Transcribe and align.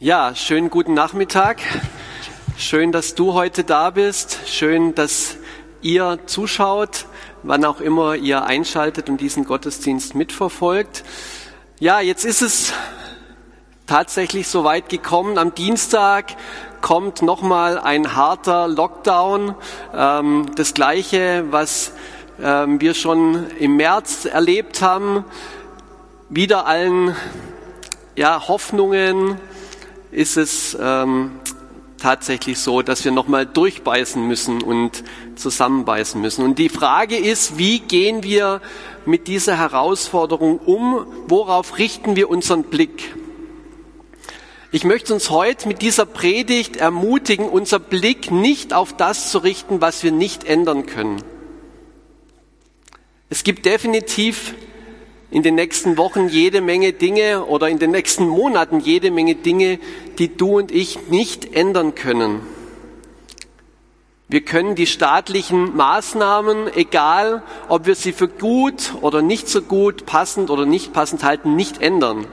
Ja, 0.00 0.36
schönen 0.36 0.70
guten 0.70 0.94
Nachmittag. 0.94 1.58
Schön, 2.56 2.92
dass 2.92 3.16
du 3.16 3.34
heute 3.34 3.64
da 3.64 3.90
bist. 3.90 4.38
Schön, 4.46 4.94
dass 4.94 5.38
ihr 5.82 6.20
zuschaut, 6.26 7.06
wann 7.42 7.64
auch 7.64 7.80
immer 7.80 8.14
ihr 8.14 8.44
einschaltet 8.44 9.08
und 9.08 9.20
diesen 9.20 9.44
Gottesdienst 9.44 10.14
mitverfolgt. 10.14 11.02
Ja, 11.80 11.98
jetzt 11.98 12.24
ist 12.24 12.42
es 12.42 12.72
tatsächlich 13.88 14.46
so 14.46 14.62
weit 14.62 14.88
gekommen. 14.88 15.36
Am 15.36 15.52
Dienstag 15.52 16.36
kommt 16.80 17.20
nochmal 17.20 17.76
ein 17.80 18.14
harter 18.14 18.68
Lockdown. 18.68 19.56
Ähm, 19.92 20.46
das 20.54 20.74
gleiche, 20.74 21.46
was 21.50 21.90
ähm, 22.40 22.80
wir 22.80 22.94
schon 22.94 23.50
im 23.58 23.74
März 23.74 24.26
erlebt 24.26 24.80
haben. 24.80 25.24
Wieder 26.28 26.68
allen 26.68 27.16
ja, 28.14 28.46
Hoffnungen, 28.46 29.40
ist 30.10 30.36
es 30.36 30.76
ähm, 30.80 31.32
tatsächlich 31.98 32.58
so, 32.58 32.82
dass 32.82 33.04
wir 33.04 33.12
nochmal 33.12 33.46
durchbeißen 33.46 34.26
müssen 34.26 34.62
und 34.62 35.04
zusammenbeißen 35.36 36.20
müssen. 36.20 36.44
Und 36.44 36.58
die 36.58 36.68
Frage 36.68 37.16
ist, 37.16 37.58
wie 37.58 37.80
gehen 37.80 38.22
wir 38.22 38.60
mit 39.04 39.26
dieser 39.26 39.58
Herausforderung 39.58 40.58
um? 40.58 41.06
Worauf 41.26 41.78
richten 41.78 42.16
wir 42.16 42.30
unseren 42.30 42.64
Blick? 42.64 43.14
Ich 44.70 44.84
möchte 44.84 45.14
uns 45.14 45.30
heute 45.30 45.66
mit 45.66 45.80
dieser 45.80 46.04
Predigt 46.04 46.76
ermutigen, 46.76 47.48
unser 47.48 47.78
Blick 47.78 48.30
nicht 48.30 48.74
auf 48.74 48.94
das 48.94 49.30
zu 49.30 49.38
richten, 49.38 49.80
was 49.80 50.02
wir 50.02 50.12
nicht 50.12 50.44
ändern 50.44 50.84
können. 50.84 51.22
Es 53.30 53.44
gibt 53.44 53.64
definitiv 53.64 54.54
in 55.30 55.42
den 55.42 55.54
nächsten 55.54 55.96
Wochen 55.96 56.28
jede 56.28 56.60
Menge 56.60 56.92
Dinge 56.92 57.44
oder 57.44 57.68
in 57.68 57.78
den 57.78 57.90
nächsten 57.90 58.26
Monaten 58.26 58.80
jede 58.80 59.10
Menge 59.10 59.34
Dinge, 59.34 59.78
die 60.18 60.36
du 60.36 60.58
und 60.58 60.72
ich 60.72 61.08
nicht 61.10 61.54
ändern 61.54 61.94
können. 61.94 62.40
Wir 64.30 64.42
können 64.42 64.74
die 64.74 64.86
staatlichen 64.86 65.74
Maßnahmen, 65.76 66.74
egal 66.74 67.42
ob 67.68 67.86
wir 67.86 67.94
sie 67.94 68.12
für 68.12 68.28
gut 68.28 68.92
oder 69.00 69.22
nicht 69.22 69.48
so 69.48 69.62
gut, 69.62 70.04
passend 70.04 70.50
oder 70.50 70.66
nicht 70.66 70.92
passend 70.92 71.24
halten, 71.24 71.56
nicht 71.56 71.80
ändern. 71.80 72.26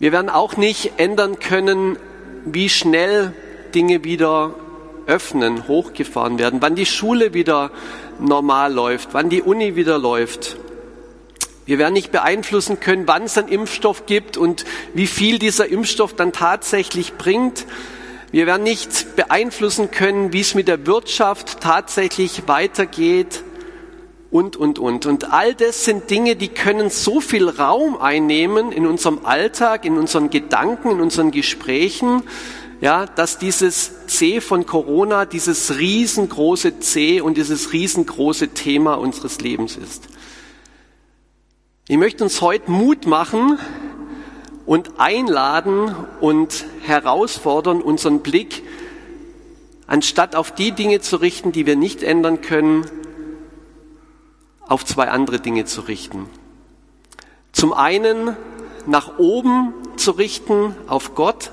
Wir 0.00 0.12
werden 0.12 0.30
auch 0.30 0.56
nicht 0.56 0.92
ändern 0.96 1.38
können, 1.38 1.96
wie 2.44 2.68
schnell 2.68 3.32
Dinge 3.74 4.04
wieder 4.04 4.54
öffnen, 5.06 5.66
hochgefahren 5.68 6.38
werden, 6.38 6.60
wann 6.60 6.74
die 6.74 6.86
Schule 6.86 7.34
wieder 7.34 7.70
normal 8.20 8.72
läuft, 8.72 9.10
wann 9.12 9.28
die 9.28 9.42
Uni 9.42 9.76
wieder 9.76 9.98
läuft. 9.98 10.56
Wir 11.68 11.78
werden 11.78 11.92
nicht 11.92 12.12
beeinflussen 12.12 12.80
können, 12.80 13.06
wann 13.06 13.24
es 13.24 13.36
einen 13.36 13.48
Impfstoff 13.48 14.06
gibt 14.06 14.38
und 14.38 14.64
wie 14.94 15.06
viel 15.06 15.38
dieser 15.38 15.68
Impfstoff 15.68 16.14
dann 16.14 16.32
tatsächlich 16.32 17.18
bringt. 17.18 17.66
Wir 18.30 18.46
werden 18.46 18.62
nicht 18.62 19.16
beeinflussen 19.16 19.90
können, 19.90 20.32
wie 20.32 20.40
es 20.40 20.54
mit 20.54 20.66
der 20.66 20.86
Wirtschaft 20.86 21.60
tatsächlich 21.60 22.48
weitergeht 22.48 23.42
und, 24.30 24.56
und, 24.56 24.78
und. 24.78 25.04
Und 25.04 25.30
all 25.30 25.54
das 25.54 25.84
sind 25.84 26.08
Dinge, 26.08 26.36
die 26.36 26.48
können 26.48 26.88
so 26.88 27.20
viel 27.20 27.50
Raum 27.50 28.00
einnehmen 28.00 28.72
in 28.72 28.86
unserem 28.86 29.26
Alltag, 29.26 29.84
in 29.84 29.98
unseren 29.98 30.30
Gedanken, 30.30 30.92
in 30.92 31.00
unseren 31.02 31.32
Gesprächen, 31.32 32.22
ja, 32.80 33.04
dass 33.04 33.36
dieses 33.36 34.06
C 34.06 34.40
von 34.40 34.64
Corona 34.64 35.26
dieses 35.26 35.76
riesengroße 35.76 36.80
C 36.80 37.20
und 37.20 37.36
dieses 37.36 37.74
riesengroße 37.74 38.54
Thema 38.54 38.94
unseres 38.94 39.42
Lebens 39.42 39.76
ist. 39.76 40.07
Ich 41.90 41.96
möchte 41.96 42.22
uns 42.22 42.42
heute 42.42 42.70
Mut 42.70 43.06
machen 43.06 43.58
und 44.66 45.00
einladen 45.00 45.96
und 46.20 46.66
herausfordern, 46.82 47.80
unseren 47.80 48.20
Blick 48.20 48.62
anstatt 49.86 50.36
auf 50.36 50.54
die 50.54 50.72
Dinge 50.72 51.00
zu 51.00 51.16
richten, 51.16 51.50
die 51.50 51.64
wir 51.64 51.76
nicht 51.76 52.02
ändern 52.02 52.42
können, 52.42 52.84
auf 54.60 54.84
zwei 54.84 55.08
andere 55.08 55.40
Dinge 55.40 55.64
zu 55.64 55.80
richten. 55.80 56.28
Zum 57.52 57.72
einen 57.72 58.36
nach 58.84 59.16
oben 59.16 59.72
zu 59.96 60.10
richten, 60.10 60.76
auf 60.88 61.14
Gott, 61.14 61.52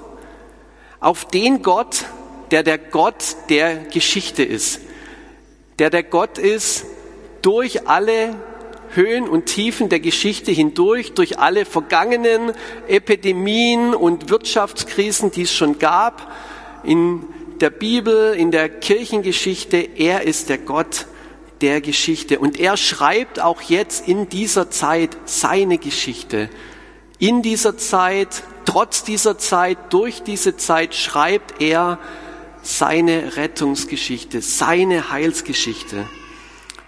auf 0.99 1.23
den 1.23 1.61
Gott, 1.61 2.03
der 2.51 2.63
der 2.63 2.77
Gott 2.77 3.37
der 3.47 3.77
Geschichte 3.85 4.43
ist, 4.43 4.81
der 5.79 5.89
der 5.89 6.03
Gott 6.03 6.37
ist 6.37 6.85
durch 7.41 7.87
alle 7.87 8.35
Höhen 8.95 9.27
und 9.27 9.45
Tiefen 9.45 9.89
der 9.89 9.99
Geschichte 9.99 10.51
hindurch, 10.51 11.13
durch 11.13 11.39
alle 11.39 11.65
vergangenen 11.65 12.53
Epidemien 12.87 13.93
und 13.93 14.29
Wirtschaftskrisen, 14.29 15.31
die 15.31 15.43
es 15.43 15.53
schon 15.53 15.79
gab, 15.79 16.31
in 16.83 17.23
der 17.59 17.69
Bibel, 17.69 18.33
in 18.33 18.51
der 18.51 18.69
Kirchengeschichte. 18.69 19.77
Er 19.77 20.23
ist 20.23 20.49
der 20.49 20.57
Gott 20.57 21.07
der 21.61 21.81
Geschichte. 21.81 22.39
Und 22.39 22.59
er 22.59 22.77
schreibt 22.77 23.39
auch 23.39 23.61
jetzt 23.61 24.07
in 24.07 24.29
dieser 24.29 24.69
Zeit 24.69 25.17
seine 25.25 25.77
Geschichte. 25.77 26.49
In 27.17 27.41
dieser 27.41 27.77
Zeit, 27.77 28.43
trotz 28.65 29.03
dieser 29.03 29.37
Zeit, 29.37 29.77
durch 29.91 30.23
diese 30.23 30.57
Zeit 30.57 30.93
schreibt 30.93 31.61
er 31.61 31.99
seine 32.61 33.37
Rettungsgeschichte, 33.37 34.41
seine 34.41 35.11
Heilsgeschichte. 35.11 36.05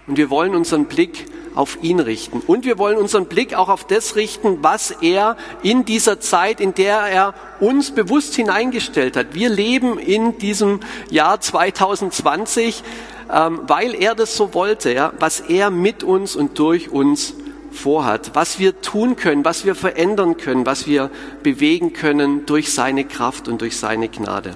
Und 0.06 0.16
wir 0.16 0.28
wollen 0.28 0.54
unseren 0.54 0.86
Blick 0.86 1.26
auf 1.58 1.82
ihn 1.82 1.98
richten. 1.98 2.40
Und 2.46 2.64
wir 2.64 2.78
wollen 2.78 2.96
unseren 2.96 3.26
Blick 3.26 3.52
auch 3.52 3.68
auf 3.68 3.84
das 3.84 4.14
richten, 4.14 4.62
was 4.62 4.92
er 5.02 5.36
in 5.62 5.84
dieser 5.84 6.20
Zeit, 6.20 6.60
in 6.60 6.72
der 6.72 6.98
er 7.00 7.34
uns 7.58 7.90
bewusst 7.90 8.36
hineingestellt 8.36 9.16
hat. 9.16 9.34
Wir 9.34 9.48
leben 9.48 9.98
in 9.98 10.38
diesem 10.38 10.78
Jahr 11.10 11.40
2020, 11.40 12.84
ähm, 13.32 13.60
weil 13.66 13.94
er 13.96 14.14
das 14.14 14.36
so 14.36 14.54
wollte, 14.54 14.92
ja, 14.92 15.12
was 15.18 15.40
er 15.40 15.70
mit 15.70 16.04
uns 16.04 16.36
und 16.36 16.60
durch 16.60 16.90
uns 16.90 17.34
vorhat, 17.72 18.30
was 18.34 18.60
wir 18.60 18.80
tun 18.80 19.16
können, 19.16 19.44
was 19.44 19.64
wir 19.64 19.74
verändern 19.74 20.36
können, 20.36 20.64
was 20.64 20.86
wir 20.86 21.10
bewegen 21.42 21.92
können 21.92 22.46
durch 22.46 22.72
seine 22.72 23.04
Kraft 23.04 23.48
und 23.48 23.60
durch 23.62 23.76
seine 23.76 24.08
Gnade. 24.08 24.54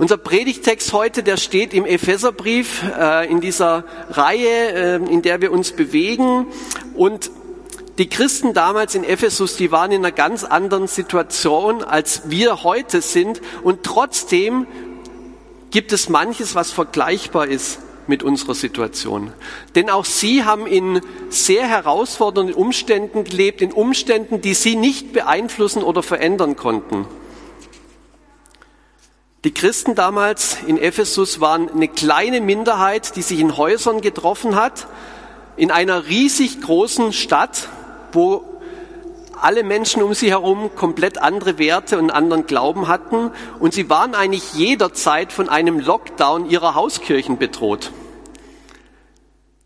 Unser 0.00 0.16
Predigtext 0.16 0.94
heute, 0.94 1.22
der 1.22 1.36
steht 1.36 1.74
im 1.74 1.84
Epheserbrief 1.84 2.82
äh, 2.98 3.30
in 3.30 3.42
dieser 3.42 3.84
Reihe, 4.08 4.72
äh, 4.72 4.94
in 4.96 5.20
der 5.20 5.42
wir 5.42 5.52
uns 5.52 5.72
bewegen. 5.72 6.46
Und 6.94 7.30
die 7.98 8.08
Christen 8.08 8.54
damals 8.54 8.94
in 8.94 9.04
Ephesus, 9.04 9.56
die 9.56 9.70
waren 9.70 9.92
in 9.92 9.98
einer 9.98 10.10
ganz 10.10 10.42
anderen 10.42 10.86
Situation, 10.86 11.84
als 11.84 12.30
wir 12.30 12.64
heute 12.64 13.02
sind. 13.02 13.42
Und 13.62 13.82
trotzdem 13.82 14.66
gibt 15.70 15.92
es 15.92 16.08
manches, 16.08 16.54
was 16.54 16.70
vergleichbar 16.70 17.46
ist 17.46 17.80
mit 18.06 18.22
unserer 18.22 18.54
Situation. 18.54 19.34
Denn 19.74 19.90
auch 19.90 20.06
sie 20.06 20.44
haben 20.44 20.66
in 20.66 21.02
sehr 21.28 21.66
herausfordernden 21.66 22.54
Umständen 22.54 23.24
gelebt, 23.24 23.60
in 23.60 23.70
Umständen, 23.70 24.40
die 24.40 24.54
sie 24.54 24.76
nicht 24.76 25.12
beeinflussen 25.12 25.82
oder 25.82 26.02
verändern 26.02 26.56
konnten. 26.56 27.06
Die 29.44 29.54
Christen 29.54 29.94
damals 29.94 30.58
in 30.66 30.76
Ephesus 30.76 31.40
waren 31.40 31.70
eine 31.70 31.88
kleine 31.88 32.42
Minderheit, 32.42 33.16
die 33.16 33.22
sich 33.22 33.40
in 33.40 33.56
Häusern 33.56 34.02
getroffen 34.02 34.54
hat, 34.54 34.86
in 35.56 35.70
einer 35.70 36.08
riesig 36.08 36.60
großen 36.60 37.14
Stadt, 37.14 37.70
wo 38.12 38.44
alle 39.40 39.62
Menschen 39.62 40.02
um 40.02 40.12
sie 40.12 40.28
herum 40.30 40.74
komplett 40.76 41.16
andere 41.16 41.58
Werte 41.58 41.98
und 41.98 42.10
anderen 42.10 42.44
Glauben 42.44 42.86
hatten 42.86 43.30
und 43.58 43.72
sie 43.72 43.88
waren 43.88 44.14
eigentlich 44.14 44.52
jederzeit 44.52 45.32
von 45.32 45.48
einem 45.48 45.80
Lockdown 45.80 46.50
ihrer 46.50 46.74
Hauskirchen 46.74 47.38
bedroht. 47.38 47.92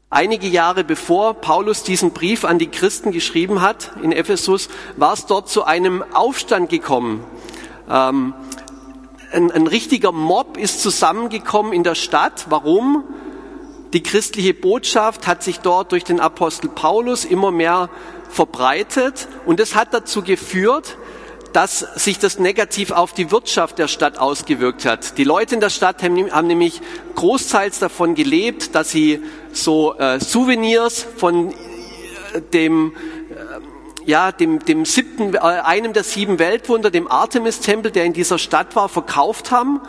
Einige 0.08 0.46
Jahre 0.46 0.84
bevor 0.84 1.34
Paulus 1.34 1.82
diesen 1.82 2.12
Brief 2.12 2.44
an 2.44 2.60
die 2.60 2.68
Christen 2.68 3.10
geschrieben 3.10 3.60
hat 3.60 3.90
in 4.04 4.12
Ephesus, 4.12 4.68
war 4.96 5.14
es 5.14 5.26
dort 5.26 5.48
zu 5.48 5.64
einem 5.64 6.04
Aufstand 6.12 6.70
gekommen. 6.70 7.24
Ähm, 7.90 8.34
ein, 9.34 9.50
ein 9.50 9.66
richtiger 9.66 10.12
Mob 10.12 10.56
ist 10.56 10.80
zusammengekommen 10.80 11.72
in 11.72 11.82
der 11.82 11.94
Stadt. 11.94 12.46
Warum? 12.48 13.04
Die 13.92 14.02
christliche 14.02 14.54
Botschaft 14.54 15.26
hat 15.26 15.42
sich 15.42 15.60
dort 15.60 15.92
durch 15.92 16.04
den 16.04 16.20
Apostel 16.20 16.68
Paulus 16.68 17.24
immer 17.24 17.50
mehr 17.50 17.90
verbreitet 18.28 19.28
und 19.46 19.60
es 19.60 19.74
hat 19.74 19.94
dazu 19.94 20.22
geführt, 20.22 20.96
dass 21.52 21.78
sich 21.94 22.18
das 22.18 22.40
negativ 22.40 22.90
auf 22.90 23.12
die 23.12 23.30
Wirtschaft 23.30 23.78
der 23.78 23.86
Stadt 23.86 24.18
ausgewirkt 24.18 24.84
hat. 24.84 25.18
Die 25.18 25.22
Leute 25.22 25.54
in 25.54 25.60
der 25.60 25.70
Stadt 25.70 26.02
haben, 26.02 26.14
nämlich 26.14 26.80
großteils 27.14 27.78
davon 27.78 28.16
gelebt, 28.16 28.74
dass 28.74 28.90
sie 28.90 29.22
so 29.52 29.94
äh, 29.96 30.18
Souvenirs 30.18 31.06
von 31.16 31.52
äh, 31.52 32.40
dem 32.52 32.92
ja, 34.06 34.32
dem, 34.32 34.64
dem 34.64 34.84
siebten, 34.84 35.34
äh, 35.34 35.38
einem 35.38 35.92
der 35.92 36.04
sieben 36.04 36.38
Weltwunder, 36.38 36.90
dem 36.90 37.10
Artemis-Tempel, 37.10 37.90
der 37.90 38.04
in 38.04 38.12
dieser 38.12 38.38
Stadt 38.38 38.76
war, 38.76 38.88
verkauft 38.88 39.50
haben. 39.50 39.80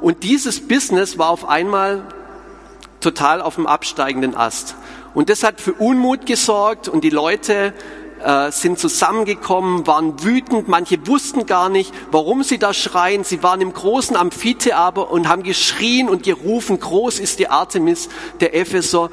Und 0.00 0.22
dieses 0.22 0.66
Business 0.66 1.18
war 1.18 1.30
auf 1.30 1.48
einmal 1.48 2.04
total 3.00 3.40
auf 3.40 3.56
dem 3.56 3.66
absteigenden 3.66 4.34
Ast. 4.34 4.76
Und 5.14 5.30
das 5.30 5.42
hat 5.42 5.60
für 5.60 5.72
Unmut 5.72 6.26
gesorgt 6.26 6.88
und 6.88 7.02
die 7.02 7.10
Leute 7.10 7.72
äh, 8.22 8.50
sind 8.50 8.78
zusammengekommen, 8.78 9.86
waren 9.86 10.22
wütend, 10.22 10.68
manche 10.68 11.06
wussten 11.06 11.46
gar 11.46 11.68
nicht, 11.68 11.92
warum 12.10 12.42
sie 12.42 12.58
da 12.58 12.74
schreien. 12.74 13.24
Sie 13.24 13.42
waren 13.42 13.60
im 13.60 13.72
großen 13.72 14.16
Amphitheater 14.16 15.10
und 15.10 15.28
haben 15.28 15.42
geschrien 15.42 16.08
und 16.08 16.24
gerufen, 16.24 16.80
groß 16.80 17.20
ist 17.20 17.38
die 17.38 17.48
Artemis 17.48 18.08
der 18.40 18.54
Epheser. 18.54 19.10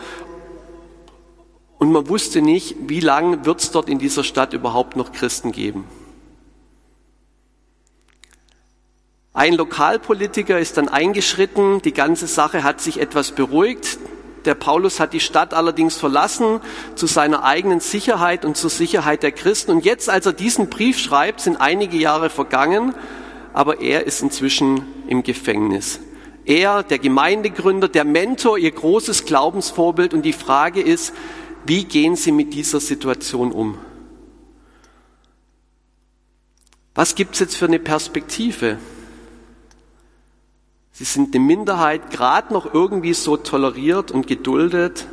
Und 1.86 1.92
man 1.92 2.10
wusste 2.10 2.42
nicht, 2.42 2.76
wie 2.88 3.00
lange 3.00 3.46
wird 3.46 3.62
es 3.62 3.70
dort 3.70 3.90
in 3.90 4.00
dieser 4.00 4.24
Stadt 4.24 4.54
überhaupt 4.54 4.96
noch 4.96 5.12
Christen 5.12 5.52
geben. 5.52 5.84
Ein 9.34 9.54
Lokalpolitiker 9.54 10.58
ist 10.58 10.78
dann 10.78 10.90
eingeschritten, 10.90 11.84
die 11.84 11.94
ganze 11.94 12.26
Sache 12.26 12.64
hat 12.64 12.82
sich 12.82 13.00
etwas 13.00 13.34
beruhigt. 13.34 14.00
Der 14.46 14.56
Paulus 14.56 15.00
hat 15.00 15.14
die 15.14 15.20
Stadt 15.20 15.54
allerdings 15.54 15.96
verlassen 15.96 16.60
zu 16.96 17.06
seiner 17.06 17.44
eigenen 17.44 17.82
Sicherheit 17.82 18.46
und 18.46 18.58
zur 18.58 18.72
Sicherheit 18.72 19.22
der 19.22 19.32
Christen. 19.32 19.70
Und 19.70 19.86
jetzt, 19.86 20.10
als 20.10 20.26
er 20.26 20.34
diesen 20.34 20.72
Brief 20.72 20.98
schreibt, 20.98 21.40
sind 21.40 21.58
einige 21.58 21.98
Jahre 21.98 22.32
vergangen, 22.32 22.96
aber 23.54 23.80
er 23.80 24.08
ist 24.08 24.24
inzwischen 24.24 24.88
im 25.08 25.22
Gefängnis. 25.22 26.00
Er, 26.46 26.82
der 26.82 26.98
Gemeindegründer, 26.98 27.90
der 27.90 28.06
Mentor, 28.06 28.58
ihr 28.58 28.72
großes 28.72 29.26
Glaubensvorbild. 29.26 30.16
Und 30.16 30.24
die 30.24 30.34
Frage 30.34 30.82
ist, 30.82 31.14
wie 31.65 31.85
gehen 31.85 32.15
Sie 32.15 32.31
mit 32.31 32.53
dieser 32.53 32.79
Situation 32.79 33.51
um? 33.51 33.77
Was 36.94 37.15
gibt 37.15 37.33
es 37.33 37.39
jetzt 37.41 37.56
für 37.56 37.65
eine 37.65 37.79
Perspektive? 37.79 38.77
Sie 40.94 41.03
sind 41.03 41.35
eine 41.35 41.44
Minderheit, 41.44 42.09
gerade 42.09 42.53
noch 42.53 42.73
irgendwie 42.73 43.13
so 43.13 43.35
toleriert 43.35 44.12
und 44.12 44.27
geduldet. 44.27 45.07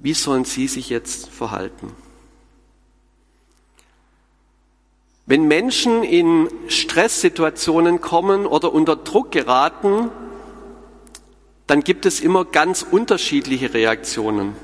Wie 0.00 0.14
sollen 0.14 0.44
Sie 0.44 0.66
sich 0.66 0.88
jetzt 0.88 1.28
verhalten? 1.28 1.92
Wenn 5.26 5.46
Menschen 5.46 6.02
in 6.02 6.48
Stresssituationen 6.68 8.00
kommen 8.00 8.46
oder 8.46 8.72
unter 8.72 8.96
Druck 8.96 9.30
geraten, 9.30 10.10
dann 11.66 11.84
gibt 11.84 12.06
es 12.06 12.20
immer 12.20 12.46
ganz 12.46 12.82
unterschiedliche 12.82 13.74
Reaktionen. 13.74 14.56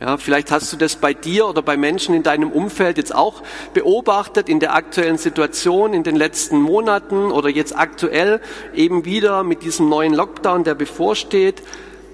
Ja, 0.00 0.16
vielleicht 0.16 0.52
hast 0.52 0.72
du 0.72 0.76
das 0.76 0.94
bei 0.94 1.12
dir 1.12 1.48
oder 1.48 1.60
bei 1.60 1.76
Menschen 1.76 2.14
in 2.14 2.22
deinem 2.22 2.52
Umfeld 2.52 2.98
jetzt 2.98 3.12
auch 3.12 3.42
beobachtet 3.74 4.48
in 4.48 4.60
der 4.60 4.74
aktuellen 4.74 5.18
Situation 5.18 5.92
in 5.92 6.04
den 6.04 6.14
letzten 6.14 6.60
Monaten 6.60 7.32
oder 7.32 7.48
jetzt 7.48 7.76
aktuell 7.76 8.40
eben 8.72 9.04
wieder 9.04 9.42
mit 9.42 9.62
diesem 9.62 9.88
neuen 9.88 10.14
Lockdown, 10.14 10.62
der 10.62 10.76
bevorsteht. 10.76 11.62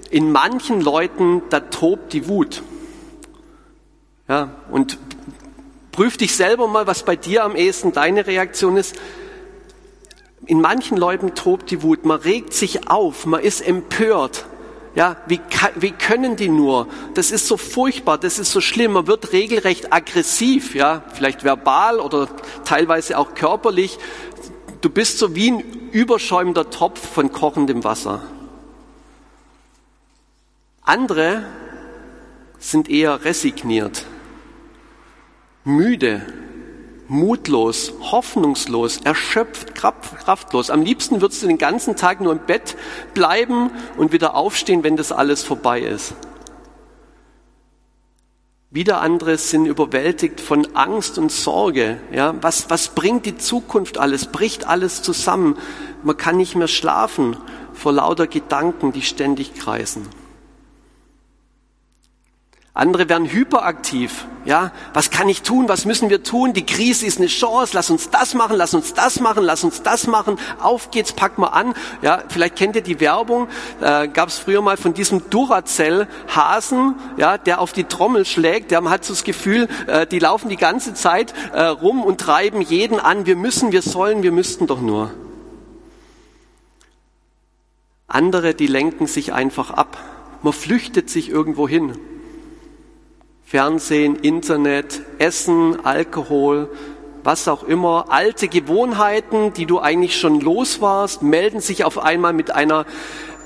In 0.09 0.31
manchen 0.31 0.81
Leuten, 0.81 1.43
da 1.51 1.59
tobt 1.59 2.13
die 2.13 2.27
Wut. 2.27 2.63
Ja, 4.27 4.55
und 4.71 4.97
prüf 5.91 6.17
dich 6.17 6.35
selber 6.35 6.67
mal, 6.67 6.87
was 6.87 7.03
bei 7.03 7.15
dir 7.15 7.43
am 7.43 7.55
ehesten 7.55 7.91
deine 7.91 8.25
Reaktion 8.25 8.77
ist. 8.77 8.95
In 10.47 10.59
manchen 10.59 10.97
Leuten 10.97 11.35
tobt 11.35 11.69
die 11.69 11.83
Wut. 11.83 12.03
Man 12.03 12.19
regt 12.19 12.53
sich 12.53 12.89
auf, 12.89 13.27
man 13.27 13.41
ist 13.41 13.61
empört. 13.61 14.47
Ja, 14.95 15.17
wie, 15.27 15.41
wie 15.75 15.91
können 15.91 16.37
die 16.37 16.47
nur? 16.47 16.87
Das 17.15 17.31
ist 17.31 17.47
so 17.47 17.57
furchtbar, 17.57 18.17
das 18.17 18.39
ist 18.39 18.51
so 18.51 18.61
schlimm. 18.61 18.93
Man 18.93 19.07
wird 19.07 19.33
regelrecht 19.33 19.91
aggressiv, 19.91 20.73
ja, 20.73 21.03
vielleicht 21.13 21.43
verbal 21.43 21.99
oder 21.99 22.29
teilweise 22.63 23.17
auch 23.17 23.35
körperlich. 23.35 23.99
Du 24.79 24.89
bist 24.89 25.19
so 25.19 25.35
wie 25.35 25.51
ein 25.51 25.89
überschäumender 25.91 26.69
Topf 26.69 27.05
von 27.13 27.33
kochendem 27.33 27.83
Wasser. 27.83 28.21
Andere 30.81 31.45
sind 32.57 32.89
eher 32.89 33.25
resigniert, 33.25 34.05
müde, 35.65 36.21
mutlos, 37.07 37.93
hoffnungslos, 38.11 38.97
erschöpft, 39.03 39.75
kraftlos. 39.75 40.69
Am 40.69 40.81
liebsten 40.81 41.21
würdest 41.21 41.43
du 41.43 41.47
den 41.47 41.57
ganzen 41.57 41.95
Tag 41.95 42.21
nur 42.21 42.31
im 42.31 42.39
Bett 42.39 42.75
bleiben 43.13 43.69
und 43.97 44.11
wieder 44.11 44.35
aufstehen, 44.35 44.83
wenn 44.83 44.97
das 44.97 45.11
alles 45.11 45.43
vorbei 45.43 45.81
ist. 45.81 46.15
Wieder 48.71 48.99
andere 48.99 49.37
sind 49.37 49.67
überwältigt 49.67 50.41
von 50.41 50.67
Angst 50.75 51.17
und 51.17 51.31
Sorge. 51.31 51.97
Ja, 52.11 52.35
was, 52.41 52.69
was 52.69 52.89
bringt 52.89 53.25
die 53.25 53.37
Zukunft 53.37 53.97
alles? 53.97 54.25
Bricht 54.25 54.67
alles 54.67 55.01
zusammen? 55.01 55.57
Man 56.03 56.17
kann 56.17 56.35
nicht 56.35 56.55
mehr 56.55 56.67
schlafen 56.67 57.37
vor 57.73 57.93
lauter 57.93 58.27
Gedanken, 58.27 58.91
die 58.91 59.01
ständig 59.01 59.53
kreisen. 59.55 60.07
Andere 62.75 63.07
werden 63.07 63.31
hyperaktiv. 63.31 64.25
Ja, 64.43 64.73
was 64.93 65.09
kann 65.09 65.29
ich 65.29 65.43
tun? 65.43 65.69
Was 65.69 65.85
müssen 65.85 66.09
wir 66.09 66.23
tun? 66.23 66.51
Die 66.51 66.65
Krise 66.65 67.05
ist 67.05 67.19
eine 67.19 67.27
Chance. 67.27 67.71
Lass 67.73 67.89
uns 67.89 68.09
das 68.09 68.33
machen. 68.33 68.57
Lass 68.57 68.73
uns 68.73 68.93
das 68.93 69.21
machen. 69.21 69.43
Lass 69.43 69.63
uns 69.63 69.81
das 69.81 70.07
machen. 70.07 70.37
Auf 70.61 70.91
geht's, 70.91 71.13
pack 71.13 71.37
mal 71.37 71.47
an. 71.47 71.73
Ja, 72.01 72.21
vielleicht 72.27 72.57
kennt 72.57 72.75
ihr 72.75 72.81
die 72.81 72.99
Werbung. 72.99 73.47
Äh, 73.79 74.09
Gab 74.09 74.27
es 74.27 74.39
früher 74.39 74.61
mal 74.61 74.75
von 74.75 74.93
diesem 74.93 75.29
Duracell-Hasen, 75.29 76.95
ja, 77.15 77.37
der 77.37 77.61
auf 77.61 77.71
die 77.71 77.85
Trommel 77.85 78.25
schlägt. 78.25 78.71
Der 78.71 78.83
hat 78.83 79.05
so 79.05 79.13
das 79.13 79.23
Gefühl, 79.23 79.69
äh, 79.87 80.05
die 80.05 80.19
laufen 80.19 80.49
die 80.49 80.57
ganze 80.57 80.93
Zeit 80.93 81.33
äh, 81.53 81.63
rum 81.63 82.03
und 82.03 82.19
treiben 82.19 82.61
jeden 82.61 82.99
an. 82.99 83.25
Wir 83.25 83.37
müssen, 83.37 83.71
wir 83.71 83.81
sollen, 83.83 84.21
wir 84.21 84.33
müssten 84.33 84.67
doch 84.67 84.81
nur. 84.81 85.11
Andere, 88.07 88.53
die 88.53 88.67
lenken 88.67 89.07
sich 89.07 89.31
einfach 89.31 89.71
ab. 89.71 89.97
Man 90.43 90.51
flüchtet 90.51 91.09
sich 91.09 91.29
irgendwo 91.29 91.69
hin. 91.69 91.97
Fernsehen, 93.55 94.17
Internet, 94.17 94.99
Essen, 95.17 95.85
Alkohol, 95.85 96.69
was 97.23 97.47
auch 97.47 97.63
immer, 97.63 98.07
alte 98.09 98.49
Gewohnheiten, 98.49 99.53
die 99.53 99.65
du 99.65 99.79
eigentlich 99.79 100.19
schon 100.19 100.41
los 100.41 100.81
warst, 100.81 101.23
melden 101.23 101.61
sich 101.61 101.85
auf 101.85 101.97
einmal 101.97 102.33
mit 102.33 102.51
einer 102.51 102.85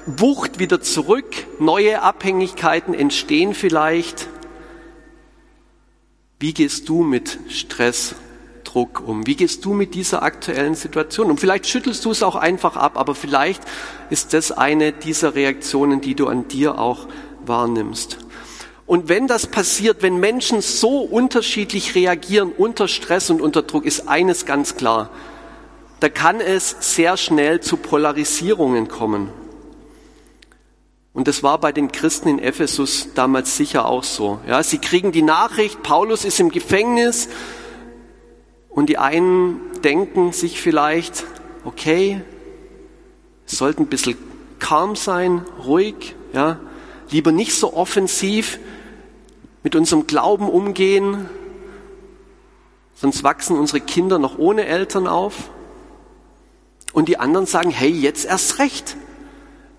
Wucht 0.07 0.57
wieder 0.57 0.81
zurück, 0.81 1.27
neue 1.59 2.01
Abhängigkeiten 2.01 2.95
entstehen 2.95 3.53
vielleicht. 3.53 4.27
Wie 6.39 6.55
gehst 6.55 6.89
du 6.89 7.03
mit 7.03 7.37
Stress, 7.47 8.15
Druck 8.63 9.03
um? 9.05 9.27
Wie 9.27 9.35
gehst 9.35 9.63
du 9.63 9.73
mit 9.73 9.93
dieser 9.93 10.23
aktuellen 10.23 10.73
Situation? 10.73 11.29
Und 11.29 11.39
vielleicht 11.39 11.67
schüttelst 11.67 12.03
du 12.03 12.09
es 12.09 12.23
auch 12.23 12.35
einfach 12.35 12.77
ab, 12.77 12.97
aber 12.97 13.13
vielleicht 13.13 13.61
ist 14.09 14.33
das 14.33 14.51
eine 14.51 14.91
dieser 14.91 15.35
Reaktionen, 15.35 16.01
die 16.01 16.15
du 16.15 16.25
an 16.25 16.47
dir 16.47 16.79
auch 16.79 17.07
wahrnimmst. 17.45 18.17
Und 18.89 19.07
wenn 19.07 19.27
das 19.27 19.45
passiert, 19.45 20.01
wenn 20.01 20.19
Menschen 20.19 20.61
so 20.61 21.01
unterschiedlich 21.01 21.93
reagieren 21.93 22.51
unter 22.51 22.87
Stress 22.87 23.29
und 23.29 23.39
unter 23.39 23.61
Druck, 23.61 23.85
ist 23.85 24.07
eines 24.07 24.47
ganz 24.47 24.77
klar. 24.77 25.11
Da 25.99 26.09
kann 26.09 26.41
es 26.41 26.75
sehr 26.79 27.15
schnell 27.15 27.59
zu 27.59 27.77
Polarisierungen 27.77 28.87
kommen. 28.87 29.29
Und 31.13 31.27
das 31.27 31.43
war 31.43 31.59
bei 31.59 31.71
den 31.71 31.91
Christen 31.91 32.29
in 32.29 32.39
Ephesus 32.39 33.09
damals 33.13 33.55
sicher 33.57 33.85
auch 33.85 34.03
so. 34.03 34.39
Ja, 34.47 34.63
sie 34.63 34.79
kriegen 34.79 35.11
die 35.11 35.21
Nachricht, 35.21 35.83
Paulus 35.83 36.25
ist 36.25 36.39
im 36.39 36.49
Gefängnis 36.49 37.29
und 38.69 38.89
die 38.89 38.97
einen 38.97 39.59
denken 39.83 40.31
sich 40.31 40.59
vielleicht, 40.59 41.25
okay, 41.63 42.21
es 43.45 43.55
sollte 43.55 43.83
ein 43.83 43.87
bisschen 43.87 44.17
calm 44.57 44.95
sein, 44.95 45.45
ruhig, 45.63 46.15
ja, 46.33 46.59
lieber 47.11 47.31
nicht 47.31 47.53
so 47.53 47.75
offensiv, 47.75 48.57
mit 49.63 49.75
unserem 49.75 50.07
Glauben 50.07 50.49
umgehen, 50.49 51.29
sonst 52.95 53.23
wachsen 53.23 53.57
unsere 53.57 53.81
Kinder 53.81 54.19
noch 54.19 54.37
ohne 54.37 54.65
Eltern 54.65 55.07
auf. 55.07 55.49
Und 56.93 57.07
die 57.07 57.17
anderen 57.17 57.45
sagen, 57.45 57.69
hey, 57.69 57.89
jetzt 57.89 58.25
erst 58.25 58.59
recht. 58.59 58.97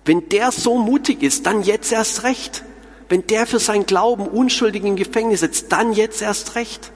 Wenn 0.05 0.29
der 0.29 0.51
so 0.51 0.77
mutig 0.77 1.23
ist, 1.23 1.45
dann 1.45 1.61
jetzt 1.63 1.91
erst 1.91 2.23
recht. 2.23 2.63
Wenn 3.09 3.27
der 3.27 3.45
für 3.45 3.59
sein 3.59 3.85
Glauben 3.85 4.27
unschuldig 4.27 4.83
im 4.83 4.95
Gefängnis 4.95 5.41
sitzt, 5.41 5.71
dann 5.71 5.93
jetzt 5.93 6.21
erst 6.21 6.55
recht. 6.55 6.91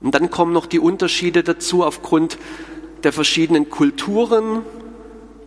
Und 0.00 0.14
dann 0.14 0.30
kommen 0.30 0.52
noch 0.52 0.66
die 0.66 0.78
Unterschiede 0.78 1.42
dazu 1.42 1.84
aufgrund 1.84 2.38
der 3.02 3.12
verschiedenen 3.12 3.70
Kulturen, 3.70 4.62